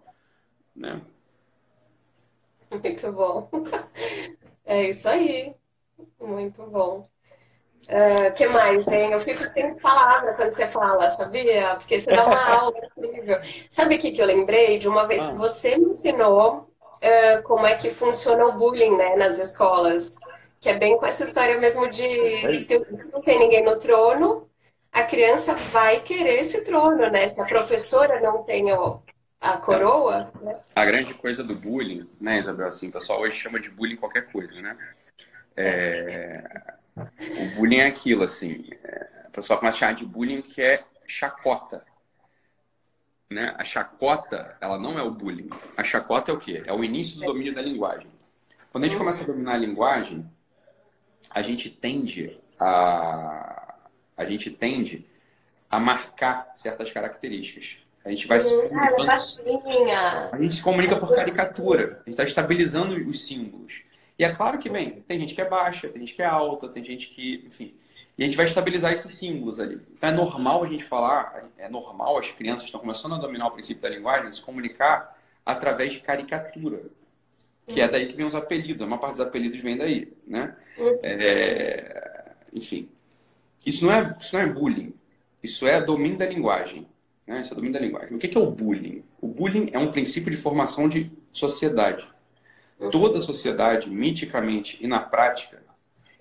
[0.75, 1.01] Né?
[2.71, 3.49] Muito bom.
[4.65, 5.55] É isso aí.
[6.19, 6.99] Muito bom.
[6.99, 9.11] O uh, ah, que mais, hein?
[9.11, 11.75] Eu fico sem palavra quando você fala, sabia?
[11.77, 13.39] Porque você dá uma aula incrível.
[13.67, 14.77] Sabe o que, que eu lembrei?
[14.77, 15.37] De uma vez que ah.
[15.37, 16.69] você me ensinou
[17.01, 20.17] uh, como é que funciona o bullying né, nas escolas.
[20.59, 24.48] Que é bem com essa história mesmo de se, se não tem ninguém no trono,
[24.91, 27.27] a criança vai querer esse trono, né?
[27.27, 29.01] Se a professora não tem o,
[29.39, 30.31] a coroa.
[30.41, 30.59] Né?
[30.75, 32.67] A grande coisa do bullying, né, Isabel?
[32.67, 34.77] Assim, o pessoal hoje chama de bullying qualquer coisa, né?
[35.55, 36.77] É...
[36.97, 38.67] O bullying é aquilo, assim.
[38.83, 39.27] É...
[39.27, 41.85] O pessoal começa a chamar de bullying que é chacota.
[43.29, 43.53] Né?
[43.57, 45.49] A chacota, ela não é o bullying.
[45.77, 46.63] A chacota é o quê?
[46.65, 48.09] É o início do domínio da linguagem.
[48.71, 50.29] Quando a gente começa a dominar a linguagem,
[51.29, 53.68] a gente tende a,
[54.19, 55.05] a gente tende
[55.69, 57.77] a marcar certas características.
[58.03, 59.11] A gente vai se comunicando.
[60.31, 62.01] A gente se comunica por caricatura.
[62.05, 63.83] A gente está estabilizando os símbolos.
[64.17, 66.67] E é claro que, bem, tem gente que é baixa, tem gente que é alta,
[66.67, 67.73] tem gente que, enfim.
[68.17, 69.79] E a gente vai estabilizar esses símbolos ali.
[69.93, 73.51] Então é normal a gente falar, é normal as crianças estão começando a dominar o
[73.51, 76.81] princípio da linguagem, se comunicar através de caricatura.
[77.65, 78.81] Que é daí que vem os apelidos.
[78.81, 80.53] A maior parte dos apelidos vem daí, né?
[80.77, 80.99] Uhum.
[81.01, 82.33] É...
[82.51, 82.89] Enfim.
[83.65, 84.93] Isso não, é, isso não é bullying.
[85.41, 86.87] Isso é domínio da linguagem.
[87.25, 87.41] Né?
[87.41, 88.15] Isso é domínio da linguagem.
[88.15, 89.03] O que é o bullying?
[89.21, 92.07] O bullying é um princípio de formação de sociedade.
[92.91, 95.61] Toda sociedade, miticamente e na prática,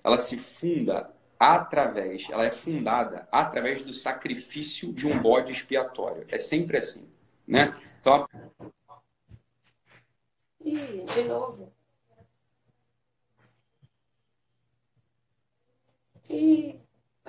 [0.03, 6.25] ela se funda através, ela é fundada através do sacrifício de um bode expiatório.
[6.27, 7.07] É sempre assim,
[7.47, 7.73] né?
[8.01, 8.27] Então,
[10.63, 11.73] Ih, de novo.
[16.29, 16.78] Ih,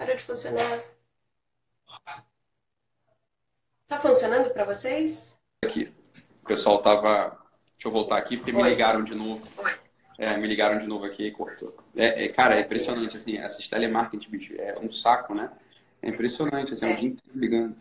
[0.00, 0.80] parou de funcionar.
[3.86, 5.38] Tá funcionando para vocês?
[5.62, 5.92] Aqui.
[6.42, 7.38] O pessoal tava.
[7.76, 8.62] Deixa eu voltar aqui porque Oi.
[8.62, 9.46] me ligaram de novo.
[10.18, 11.76] É, me ligaram de novo aqui e cortou.
[11.94, 15.50] É, é, cara, é impressionante, assim, esse telemarketing, bicho, é um saco, né?
[16.02, 17.76] É impressionante, assim, é um dia inteiro ligando.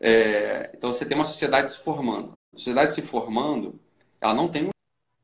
[0.00, 2.32] É, então você tem uma sociedade se formando.
[2.52, 3.80] A sociedade se formando,
[4.20, 4.70] ela não tem,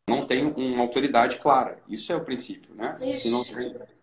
[0.09, 1.79] não tem uma autoridade clara.
[1.89, 2.97] Isso é o princípio, né?
[3.01, 3.31] Isso.
[3.31, 3.96] não tem...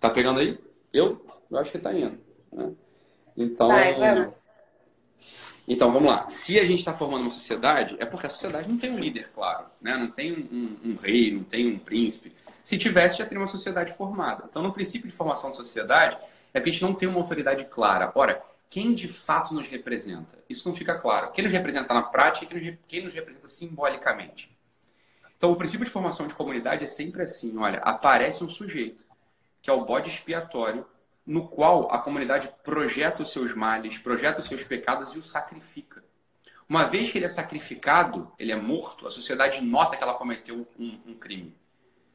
[0.00, 0.58] Tá pegando aí?
[0.92, 2.18] Eu, eu acho que tá indo.
[2.52, 2.72] Né?
[3.36, 4.34] Então, Vai, vamos.
[5.66, 6.26] então, vamos lá.
[6.26, 9.30] Se a gente está formando uma sociedade, é porque a sociedade não tem um líder
[9.34, 9.96] claro, né?
[9.96, 12.32] não tem um, um, um rei, não tem um príncipe.
[12.62, 14.44] Se tivesse, já teria uma sociedade formada.
[14.48, 16.18] Então, no princípio de formação de sociedade,
[16.52, 18.12] é que a gente não tem uma autoridade clara.
[18.14, 20.38] Ora, quem de fato nos representa?
[20.48, 21.30] Isso não fica claro.
[21.32, 24.54] Quem nos representa na prática e quem nos representa simbolicamente.
[25.36, 29.04] Então, o princípio de formação de comunidade é sempre assim: olha, aparece um sujeito,
[29.62, 30.86] que é o bode expiatório
[31.26, 36.02] no qual a comunidade projeta os seus males, projeta os seus pecados e o sacrifica.
[36.66, 40.66] Uma vez que ele é sacrificado, ele é morto, a sociedade nota que ela cometeu
[40.78, 41.54] um, um crime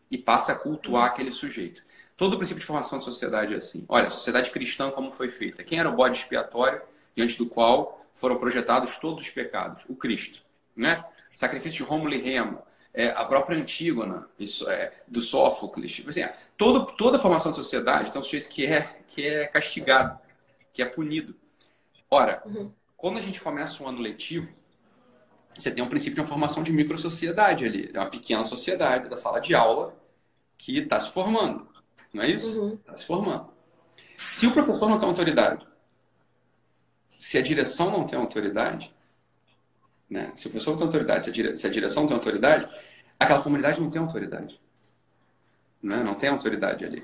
[0.10, 1.84] e passa a cultuar aquele sujeito.
[2.16, 3.86] Todo o princípio de formação de sociedade é assim.
[3.88, 5.64] Olha, a sociedade cristã como foi feita?
[5.64, 6.82] Quem era o bode expiatório
[7.16, 9.84] diante do qual foram projetados todos os pecados?
[9.88, 10.44] O Cristo,
[10.76, 11.04] né?
[11.36, 12.62] Sacrifício de Rômulo e Remo,
[12.94, 15.92] é, a própria Antígona, isso, é, do Sófocles.
[15.92, 16.24] Tipo assim,
[16.56, 20.20] todo, toda a formação da sociedade tem um sujeito que é, que é castigado,
[20.72, 21.36] que é punido.
[22.10, 22.72] Ora, uhum.
[22.96, 24.48] quando a gente começa um ano letivo,
[25.56, 27.90] você tem um princípio de uma formação de microsociedade ali.
[27.94, 29.96] É uma pequena sociedade da sala de aula
[30.58, 31.68] que está se formando.
[32.14, 32.76] Não é isso?
[32.76, 32.98] Está uhum.
[32.98, 33.54] se formando.
[34.26, 35.66] Se o professor não tem autoridade,
[37.18, 38.94] se a direção não tem autoridade,
[40.10, 40.32] né?
[40.36, 41.58] Se o professor tem autoridade, se a, dire...
[41.58, 42.68] se a direção tem autoridade,
[43.20, 44.60] aquela comunidade não tem autoridade.
[45.82, 46.04] Né?
[46.04, 47.04] Não tem autoridade ali.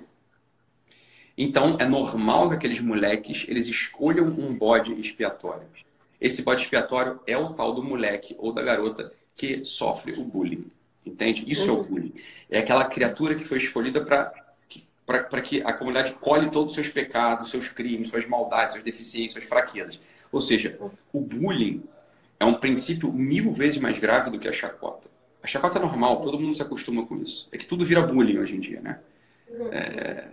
[1.37, 5.65] Então, é normal que aqueles moleques eles escolham um bode expiatório.
[6.19, 10.69] Esse bode expiatório é o tal do moleque ou da garota que sofre o bullying.
[11.05, 11.45] Entende?
[11.49, 11.69] Isso uhum.
[11.69, 11.87] é o uhum.
[11.87, 12.13] bullying.
[12.49, 14.33] É aquela criatura que foi escolhida para
[15.05, 19.31] para que a comunidade colhe todos os seus pecados, seus crimes, suas maldades, suas deficiências,
[19.31, 19.99] suas fraquezas.
[20.31, 20.77] Ou seja,
[21.11, 21.81] o bullying
[22.39, 25.09] é um princípio mil vezes mais grave do que a chacota.
[25.43, 27.47] A chacota é normal, todo mundo se acostuma com isso.
[27.51, 28.99] É que tudo vira bullying hoje em dia, né?
[29.71, 30.27] É...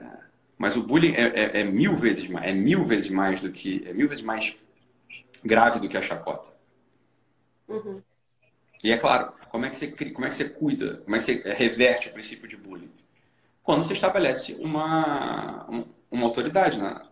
[0.59, 3.85] Mas o bullying é, é, é, mil vezes mais, é mil vezes mais do que,
[3.87, 4.57] é mil vezes mais
[5.45, 6.51] grave do que a chacota.
[7.69, 8.01] Uhum.
[8.83, 11.25] E é claro, como é que você como é que você cuida, como é que
[11.25, 12.91] você reverte o princípio de bullying?
[13.63, 15.67] Quando você estabelece uma
[16.11, 17.03] uma autoridade, né?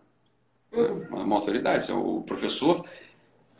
[0.71, 1.03] Uhum.
[1.09, 1.83] Uma, uma autoridade.
[1.83, 2.87] Então, o professor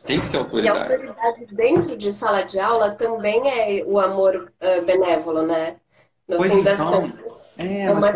[0.06, 0.78] tem que ser autoridade.
[0.78, 5.78] E a autoridade dentro de sala de aula também é o amor uh, benévolo, né?
[6.28, 7.53] No pois fim então, das contas.
[7.58, 8.10] É, é uma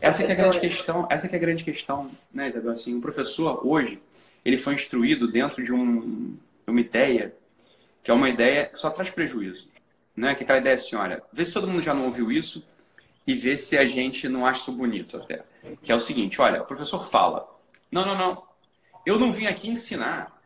[0.00, 2.72] essa é a grande questão, essa é a grande questão, né, Isabel?
[2.72, 4.02] Assim, o professor hoje,
[4.44, 7.34] ele foi instruído dentro de um, uma ideia
[8.02, 9.68] que é uma ideia que só traz prejuízo.
[10.16, 10.34] né?
[10.34, 12.64] Que aquela ideia assim, olha, vê se todo mundo já não ouviu isso
[13.26, 15.44] e vê se a gente não acha isso bonito até.
[15.82, 17.48] Que é o seguinte, olha, o professor fala,
[17.90, 18.42] não, não, não,
[19.04, 20.37] eu não vim aqui ensinar.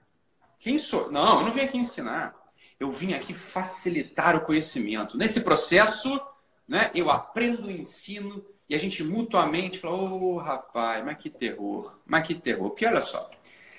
[0.62, 1.10] Quem sou?
[1.10, 2.36] Não, eu não vim aqui ensinar.
[2.78, 5.18] Eu vim aqui facilitar o conhecimento.
[5.18, 6.20] Nesse processo,
[6.68, 11.98] né, eu aprendo, ensino e a gente mutuamente fala, ô oh, rapaz, mas que terror,
[12.06, 12.70] mas que terror.
[12.70, 13.28] Porque olha só,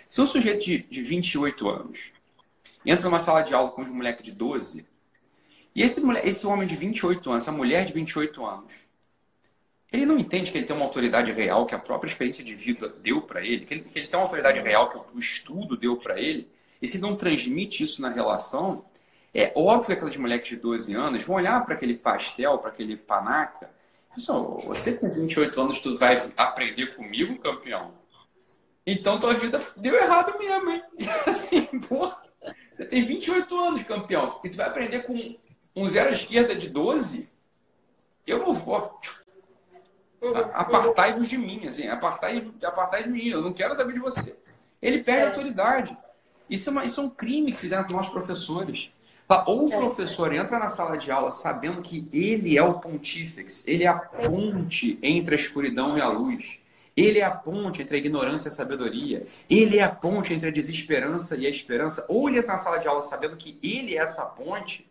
[0.09, 2.11] se um sujeito de, de 28 anos
[2.85, 4.85] entra numa sala de aula com um moleque de 12,
[5.73, 8.73] e esse, esse homem de 28 anos, essa mulher de 28 anos,
[9.89, 12.89] ele não entende que ele tem uma autoridade real, que a própria experiência de vida
[12.89, 15.95] deu para ele, que ele, que ele, tem uma autoridade real, que o estudo deu
[15.95, 16.51] para ele,
[16.83, 18.83] e se não transmite isso na relação,
[19.33, 22.97] é óbvio que aquelas moleques de 12 anos vão olhar para aquele pastel, para aquele
[22.97, 23.69] panaca,
[24.09, 27.93] falar, assim, você com 28 anos, tu vai aprender comigo, campeão?
[28.85, 30.83] Então tua vida deu errado mesmo, hein?
[31.25, 32.21] Assim, porra,
[32.69, 35.37] você tem 28 anos, campeão, e tu vai aprender com
[35.73, 37.29] um zero à esquerda de 12?
[38.27, 38.99] Eu não vou.
[40.53, 44.35] Apartai-vos de mim, assim, apartai, apartai de mim, eu não quero saber de você.
[44.81, 45.23] Ele perde é.
[45.23, 45.97] a autoridade.
[46.53, 48.91] Isso é, uma, isso é um crime que fizeram com nossos professores.
[49.47, 49.75] Ou o é.
[49.75, 53.95] professor entra na sala de aula sabendo que ele é o pontífex, ele é a
[53.95, 56.59] ponte entre a escuridão e a luz.
[56.95, 59.25] Ele é a ponte entre a ignorância e a sabedoria.
[59.49, 62.05] Ele é a ponte entre a desesperança e a esperança.
[62.07, 64.87] Ou ele entra na sala de aula sabendo que ele é essa ponte,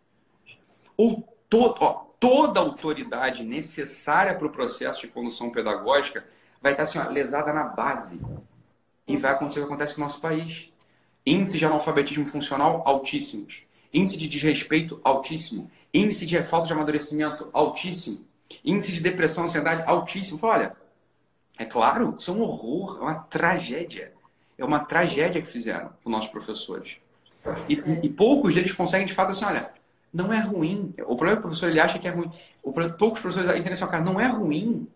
[0.97, 6.27] ou todo, ó, toda a autoridade necessária para o processo de condução pedagógica
[6.61, 8.21] vai estar assim, ó, lesada na base.
[9.07, 10.72] E vai acontecer o que acontece no nosso país.
[11.25, 13.63] Índice de analfabetismo funcional altíssimos.
[13.93, 15.71] Índice de desrespeito altíssimo.
[15.93, 18.25] Índice de falta de amadurecimento altíssimo.
[18.65, 20.39] Índice de depressão, ansiedade altíssimo.
[20.43, 20.77] olha,
[21.59, 24.13] é claro, isso é um horror, é uma tragédia.
[24.59, 26.97] É uma tragédia que fizeram com nossos professores.
[27.69, 29.71] E, e poucos deles conseguem, de fato, assim, olha,
[30.13, 30.95] não é ruim.
[31.01, 32.31] O problema é que o professor ele acha que é ruim.
[32.63, 34.89] O, poucos professores entendem assim, cara, não é ruim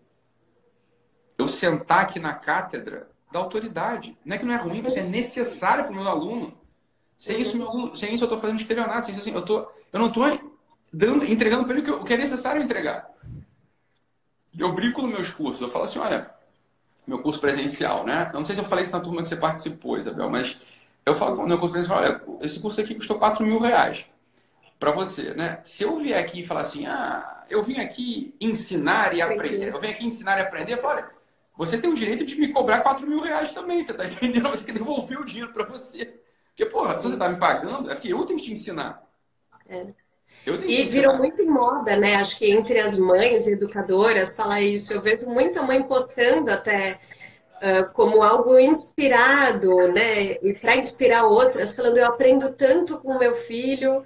[1.37, 4.17] eu sentar aqui na cátedra da autoridade.
[4.23, 6.53] Não é que não é ruim, mas é necessário para o meu aluno.
[7.17, 9.05] Sem isso, meu aluno, sem isso eu estou fazendo estelionato.
[9.05, 9.59] Sem isso, assim, eu, tô,
[9.91, 10.23] eu não estou
[10.93, 13.09] dando, entregando para ele o que é necessário entregar.
[14.57, 15.61] Eu brinco nos meus cursos.
[15.61, 16.31] Eu falo assim, olha,
[17.05, 18.29] meu curso presencial, né?
[18.33, 20.57] Eu não sei se eu falei isso na turma que você participou, Isabel, mas
[21.05, 24.05] eu falo no meu curso presencial, olha, esse curso aqui custou 4 mil reais
[24.77, 25.59] para você, né?
[25.63, 29.79] Se eu vier aqui e falar assim, ah, eu vim aqui ensinar e aprender, eu
[29.79, 31.09] vim aqui ensinar e aprender, eu falo, olha,
[31.57, 34.45] você tem o direito de me cobrar 4 mil reais também, você tá entendendo?
[34.45, 36.19] Eu vou ter que devolver o dinheiro para você.
[36.49, 39.03] Porque, porra, se você tá me pagando, é porque eu tenho que te ensinar.
[39.67, 39.87] É.
[40.65, 42.15] E virou muito moda, né?
[42.15, 44.93] Acho que entre as mães educadoras falar isso.
[44.93, 46.99] Eu vejo muita mãe postando até
[47.57, 50.33] uh, como algo inspirado, né?
[50.41, 54.05] E para inspirar outras, falando: eu aprendo tanto com meu filho.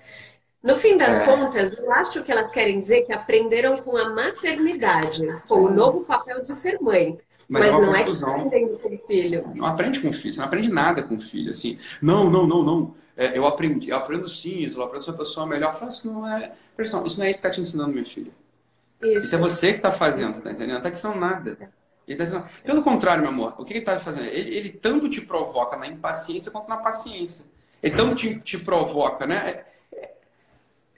[0.63, 1.25] No fim das é.
[1.25, 6.01] contas, eu acho que elas querem dizer que aprenderam com a maternidade, com o novo
[6.01, 7.19] papel de ser mãe.
[7.51, 8.29] Mas, Mas é não confusão.
[8.29, 9.55] é que aprendendo com o filho.
[9.55, 11.51] Não aprende com o filho, você não aprende nada com o filho.
[11.51, 12.95] Assim, não, não, não, não.
[13.17, 15.73] É, eu aprendi, eu aprendo sim, eu aprendo ser uma pessoa melhor.
[15.73, 16.53] Eu falo, isso não é.
[16.77, 18.33] Pessoal, isso não é ele que está te ensinando, meu filho.
[19.01, 19.25] Isso.
[19.25, 20.69] isso é você que está fazendo, você está entendendo?
[20.69, 21.57] Não está ensinando nada.
[22.07, 22.47] Ele tá ensinando...
[22.63, 24.27] Pelo contrário, meu amor, o que ele está fazendo?
[24.27, 27.43] Ele, ele, tanto te provoca na impaciência quanto na paciência.
[27.83, 29.65] Ele tanto te, te provoca, né?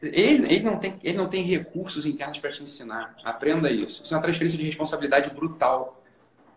[0.03, 3.15] Ele, ele, não tem, ele não tem recursos internos para te ensinar.
[3.23, 4.03] Aprenda isso.
[4.03, 6.02] Isso é uma transferência de responsabilidade brutal.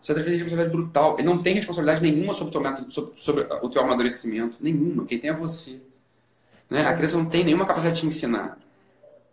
[0.09, 1.17] É transferência de responsabilidade brutal.
[1.19, 2.53] Ele não tem responsabilidade nenhuma sobre
[2.91, 4.57] sobre, sobre o teu amadurecimento.
[4.61, 5.05] Nenhuma.
[5.05, 5.81] Quem tem é você.
[6.71, 6.87] Né?
[6.87, 8.59] A criança não tem nenhuma capacidade de te ensinar.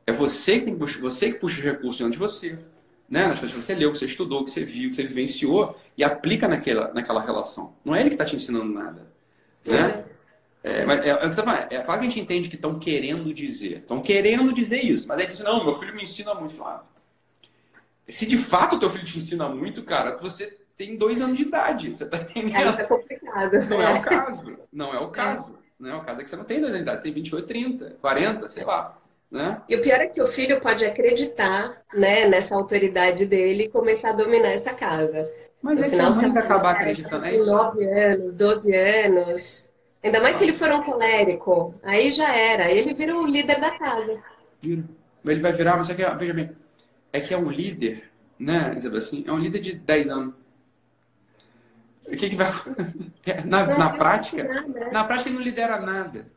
[0.06, 2.58] É você que, puxa, você que puxa os recursos dentro de você.
[3.10, 3.28] Né?
[3.28, 6.04] Nas coisas que você leu, que você estudou, que você viu, que você vivenciou e
[6.04, 7.74] aplica naquela, naquela relação.
[7.86, 9.08] Não é ele que está te ensinando nada.
[9.66, 10.04] Né?
[10.64, 13.80] É, mas é, é, é, claro que a gente entende que estão querendo dizer.
[13.80, 15.08] Estão querendo dizer isso.
[15.08, 16.64] Mas aí diz, não, meu filho me ensina muito.
[16.64, 16.84] Ah,
[18.08, 21.96] se de fato teu filho te ensina muito, cara, você tem dois anos de idade.
[21.96, 22.78] Você tá entendendo?
[22.78, 23.52] É, é complicado.
[23.70, 24.58] Não é o caso.
[24.72, 25.60] Não é o caso.
[25.80, 26.98] Não é o caso é que você não tem dois anos de idade.
[27.00, 28.98] Você tem 28, 30, 40, sei lá.
[29.30, 29.62] Né?
[29.68, 34.12] E o pior é que o filho pode acreditar né, nessa autoridade dele e começar
[34.12, 35.28] a dominar essa casa.
[35.62, 37.26] Mas no é final, que a mãe vai acabar acreditando.
[37.26, 37.52] É isso.
[37.52, 39.72] 9 anos, 12 anos.
[40.04, 41.74] Ainda mais se ele for um colérico.
[41.82, 42.70] Aí já era.
[42.70, 44.22] Ele vira o líder da casa.
[44.62, 44.84] Vira.
[45.26, 46.52] Ele vai virar, mas é que, veja bem,
[47.12, 48.04] é que é um líder,
[48.38, 50.34] né, Isabel, assim, é um líder de 10 anos.
[52.08, 52.52] O que, que vai.
[53.46, 54.44] Na, na prática,
[54.92, 56.28] na prática ele não lidera nada.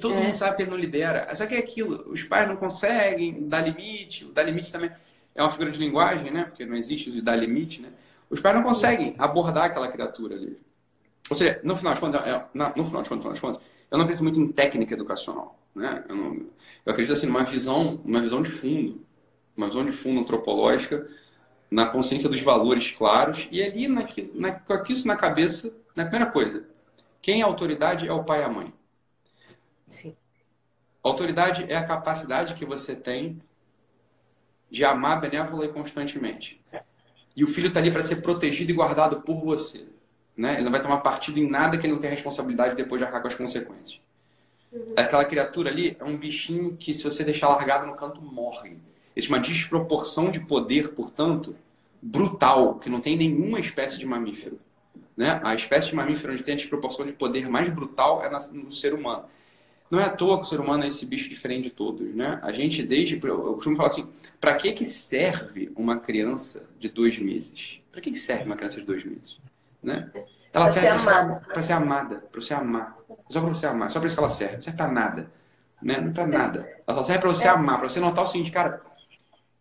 [0.00, 0.22] Todo é.
[0.22, 1.34] mundo sabe que ele não lidera.
[1.34, 4.90] Só que é aquilo, os pais não conseguem dar limite, o dar limite também
[5.34, 6.44] é uma figura de linguagem, né?
[6.44, 7.88] Porque não existe o dar limite, né?
[8.28, 10.56] Os pais não conseguem abordar aquela criatura ali.
[11.30, 13.62] Ou seja, no final de contas, é, no final de contas, no final de contas,
[13.90, 15.58] eu não acredito muito em técnica educacional.
[15.74, 16.04] Né?
[16.08, 19.04] Eu, não, eu acredito assim, numa visão, uma visão de fundo,
[19.56, 21.08] uma visão de fundo antropológica,
[21.70, 26.30] na consciência dos valores claros, e ali, naquilo, na, com isso na cabeça, na primeira
[26.30, 26.66] coisa,
[27.22, 28.72] quem é autoridade é o pai e a mãe.
[29.88, 30.16] Sim.
[31.02, 33.40] Autoridade é a capacidade que você tem
[34.70, 36.60] de amar benévola e constantemente.
[37.34, 39.86] E o filho está ali para ser protegido e guardado por você.
[40.36, 40.54] Né?
[40.54, 43.20] Ele não vai tomar partido em nada que ele não tenha responsabilidade depois de arcar
[43.20, 44.00] com as consequências.
[44.72, 44.94] Uhum.
[44.96, 48.78] Aquela criatura ali é um bichinho que, se você deixar largado no canto, morre.
[49.16, 51.56] Existe uma desproporção de poder, portanto,
[52.00, 54.58] brutal, que não tem nenhuma espécie de mamífero.
[55.16, 55.40] Né?
[55.44, 58.94] A espécie de mamífero onde tem a desproporção de poder mais brutal é no ser
[58.94, 59.24] humano.
[59.90, 62.38] Não é à toa que o ser humano é esse bicho diferente de todos, né?
[62.42, 64.08] A gente desde eu costumo falar assim,
[64.40, 67.80] para que que serve uma criança de dois meses?
[67.90, 69.36] Para que que serve uma criança de dois meses,
[69.82, 70.08] né?
[70.52, 71.04] Ela pra serve
[71.52, 72.94] para ser amada, para você amar,
[73.28, 75.30] só para você amar, só para isso que ela serve, não serve para nada,
[75.82, 76.00] né?
[76.00, 76.68] Não para nada.
[76.86, 77.50] Ela só serve para você é.
[77.50, 78.80] amar, para você notar o seguinte, cara,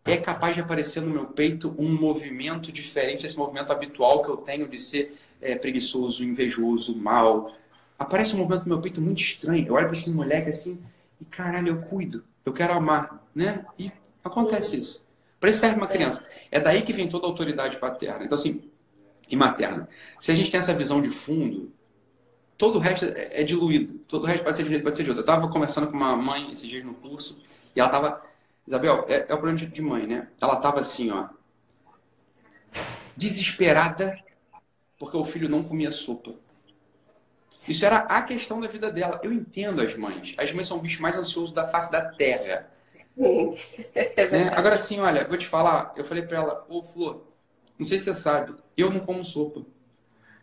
[0.05, 4.37] é capaz de aparecer no meu peito um movimento diferente desse movimento habitual que eu
[4.37, 7.51] tenho de ser é, preguiçoso, invejoso, mal,
[7.97, 9.67] aparece um movimento no meu peito muito estranho.
[9.67, 10.81] Eu olho para esse moleque assim
[11.19, 13.65] e caralho, eu cuido, eu quero amar, né?
[13.77, 13.91] E
[14.23, 15.01] acontece isso.
[15.39, 16.25] Para isso serve uma criança.
[16.51, 18.25] É daí que vem toda a autoridade paterna.
[18.25, 18.69] Então, assim,
[19.29, 19.87] e materna.
[20.19, 21.71] Se a gente tem essa visão de fundo,
[22.57, 23.99] todo o resto é, é diluído.
[24.07, 25.21] Todo o resto pode ser de um jeito, pode ser de outro.
[25.21, 27.39] Eu estava conversando com uma mãe esses dias no curso
[27.75, 28.28] e ela estava.
[28.69, 30.27] Isabel, é, é o problema de mãe, né?
[30.39, 31.27] Ela estava assim, ó.
[33.17, 34.15] Desesperada
[34.99, 36.35] porque o filho não comia sopa.
[37.67, 39.19] Isso era a questão da vida dela.
[39.23, 40.35] Eu entendo as mães.
[40.37, 42.69] As mães são o bicho mais ansioso da face da terra.
[44.15, 44.51] É né?
[44.53, 45.91] Agora sim, olha, vou te falar.
[45.97, 47.25] Eu falei para ela, ô Flor,
[47.77, 49.61] não sei se você sabe, eu não como sopa.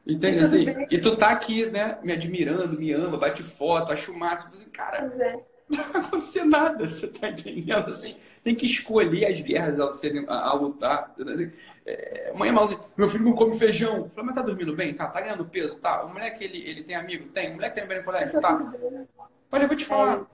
[0.05, 0.43] Entende?
[0.43, 4.51] E, assim, e tu tá aqui, né, me admirando, me ama, bate foto, acho massa.
[4.53, 7.89] Assim, cara, é não vai acontecer nada, você tá entendendo?
[7.89, 11.15] Assim, tem que escolher as guerras a, serem, a, a lutar.
[11.21, 11.51] Assim,
[11.85, 14.11] é, mãe é mal assim, meu filho não come feijão.
[14.15, 14.95] Fala, mas tá dormindo bem?
[14.95, 15.77] Tá, tá ganhando peso?
[15.77, 16.05] Tá.
[16.05, 17.29] O moleque, ele, ele tem amigo?
[17.31, 17.51] Tem.
[17.51, 18.41] O moleque tem bem no colégio?
[18.41, 18.73] Tá.
[19.51, 20.27] Olha, eu vou te falar.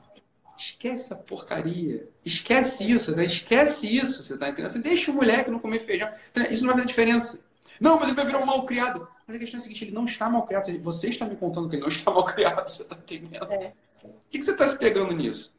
[0.57, 2.09] Esquece essa porcaria.
[2.25, 3.25] Esquece isso, né?
[3.25, 4.73] Esquece isso, você tá entendendo?
[4.73, 6.11] Você deixa o moleque não comer feijão.
[6.51, 7.41] Isso não vai fazer diferença.
[7.81, 9.09] Não, mas ele vai virar um mal criado.
[9.27, 10.79] Mas a questão é a seguinte, ele não está mal criado.
[10.83, 13.53] Você está me contando que ele não está mal criado, você tá entendendo?
[13.53, 13.73] É.
[14.05, 15.53] O que, que você está se pegando nisso?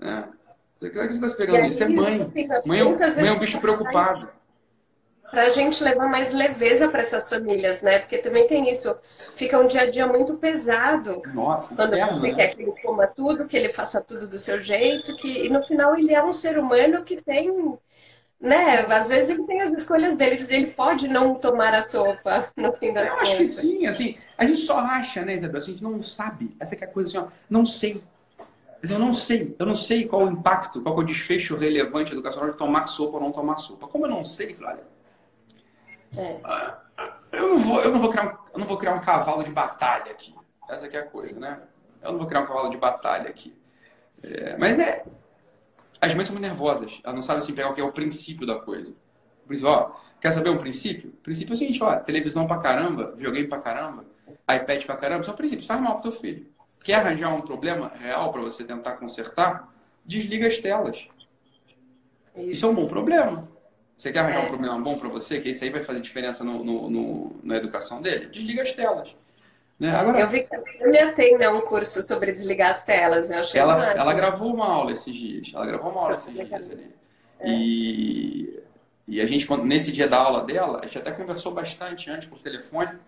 [0.00, 0.24] É.
[0.80, 1.82] O que você está se pegando nisso?
[1.82, 2.18] É mãe.
[2.18, 4.28] Mãe, é mãe é um bicho preocupado.
[5.30, 8.00] Para a gente levar mais leveza para essas famílias, né?
[8.00, 8.98] Porque também tem isso.
[9.36, 11.22] Fica um dia a dia muito pesado.
[11.32, 12.34] Nossa, quando inferno, você né?
[12.34, 15.64] quer que ele coma tudo, que ele faça tudo do seu jeito, que e no
[15.64, 17.78] final ele é um ser humano que tem
[18.40, 18.80] né?
[18.86, 22.92] Às vezes ele tem as escolhas dele, ele pode não tomar a sopa no fim
[22.92, 23.28] das Eu contas.
[23.28, 25.58] acho que sim, assim, a gente só acha, né, Isabel?
[25.58, 26.56] Assim, a gente não sabe.
[26.58, 28.02] Essa é a coisa assim, ó, não sei.
[28.82, 32.50] Eu não sei, eu não sei qual o impacto, qual é o desfecho relevante educacional
[32.50, 33.86] de tomar sopa ou não tomar sopa.
[33.86, 34.82] Como eu não sei, olha,
[36.16, 36.40] é.
[37.32, 39.50] eu não vou, eu não vou criar, um, eu não vou criar um cavalo de
[39.50, 40.34] batalha aqui.
[40.66, 41.60] Essa é a coisa, né?
[42.02, 43.54] Eu não vou criar um cavalo de batalha aqui.
[44.22, 45.04] É, mas é,
[46.00, 47.00] as mães são muito nervosas.
[47.04, 48.94] Elas não sabem assim, pegar o que é o princípio da coisa.
[49.46, 51.10] Por isso, ó, quer saber um princípio?
[51.10, 54.04] O princípio é o seguinte, ó, televisão pra caramba, videogame pra caramba,
[54.48, 55.66] iPad pra caramba, são princípios.
[55.66, 56.46] Faz mal pro teu filho.
[56.82, 59.68] Quer arranjar um problema real para você tentar consertar?
[60.04, 60.96] Desliga as telas.
[62.36, 63.48] Isso, isso é um bom problema.
[63.98, 64.44] Você quer arranjar é.
[64.44, 67.56] um problema bom para você, que isso aí vai fazer diferença no, no, no, na
[67.56, 68.26] educação dele?
[68.26, 69.14] Desliga as telas.
[69.80, 69.90] Né?
[69.96, 73.30] Agora, eu vi que a Sâmia tem né, um curso sobre desligar as telas.
[73.30, 75.50] Eu achei ela, ela gravou uma aula esses dias.
[75.54, 76.86] Ela gravou uma aula esses dias ali.
[77.40, 77.48] É.
[77.48, 78.62] E,
[79.08, 82.38] e a gente, nesse dia da aula dela, a gente até conversou bastante antes por
[82.40, 82.98] telefone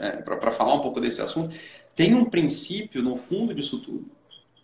[0.00, 1.54] é, para falar um pouco desse assunto.
[1.94, 4.10] Tem um princípio no fundo disso tudo.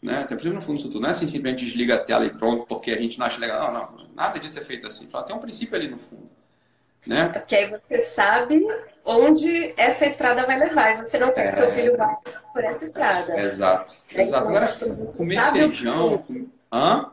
[0.02, 0.24] Né?
[0.24, 1.02] Tem um princípio no fundo disso tudo.
[1.02, 3.72] Não é assim simplesmente desliga a tela e pronto, porque a gente não acha legal.
[3.72, 4.08] Não, não.
[4.12, 5.06] Nada disso é feito assim.
[5.24, 6.28] Tem um princípio ali no fundo.
[7.06, 7.28] Né?
[7.28, 8.66] Porque aí você sabe
[9.04, 11.46] onde essa estrada vai levar e você não quer é...
[11.46, 12.16] que seu filho vá
[12.52, 13.38] por essa estrada.
[13.38, 13.94] Exato.
[14.12, 14.48] Exato.
[14.48, 14.66] Agora,
[15.16, 16.24] comer feijão.
[16.72, 17.10] Hã?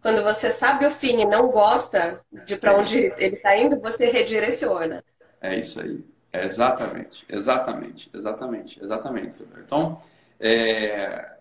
[0.00, 4.10] Quando você sabe o fim e não gosta de para onde ele está indo, você
[4.10, 5.04] redireciona.
[5.40, 6.02] É isso aí.
[6.32, 9.42] É exatamente, exatamente, exatamente, exatamente.
[9.64, 10.00] Então,
[10.38, 11.32] é...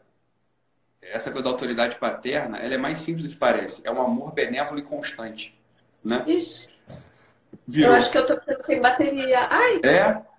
[1.00, 3.82] essa coisa da autoridade paterna, ela é mais simples do que parece.
[3.86, 5.56] É um amor benévolo e constante,
[6.04, 6.24] né?
[6.26, 6.72] Isso.
[7.68, 7.92] Virou.
[7.92, 9.48] Eu acho que eu tô ficando sem bateria.
[9.50, 9.82] Ai!
[9.84, 10.30] É?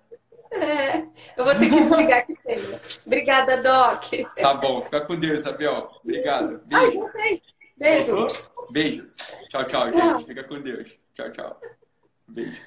[0.53, 1.07] É,
[1.37, 2.37] eu vou ter que desligar aqui.
[3.05, 4.03] Obrigada, Doc.
[4.35, 5.89] Tá bom, fica com Deus, Isabel.
[6.03, 6.61] Obrigado.
[6.65, 6.85] Beijo.
[6.85, 7.41] Ai, voltei.
[7.77, 8.27] Beijo.
[8.69, 9.09] Beijo.
[9.49, 10.01] Tchau, tchau, gente.
[10.01, 10.25] Tchau.
[10.25, 10.91] Fica com Deus.
[11.15, 11.61] Tchau, tchau.
[12.27, 12.61] Beijo.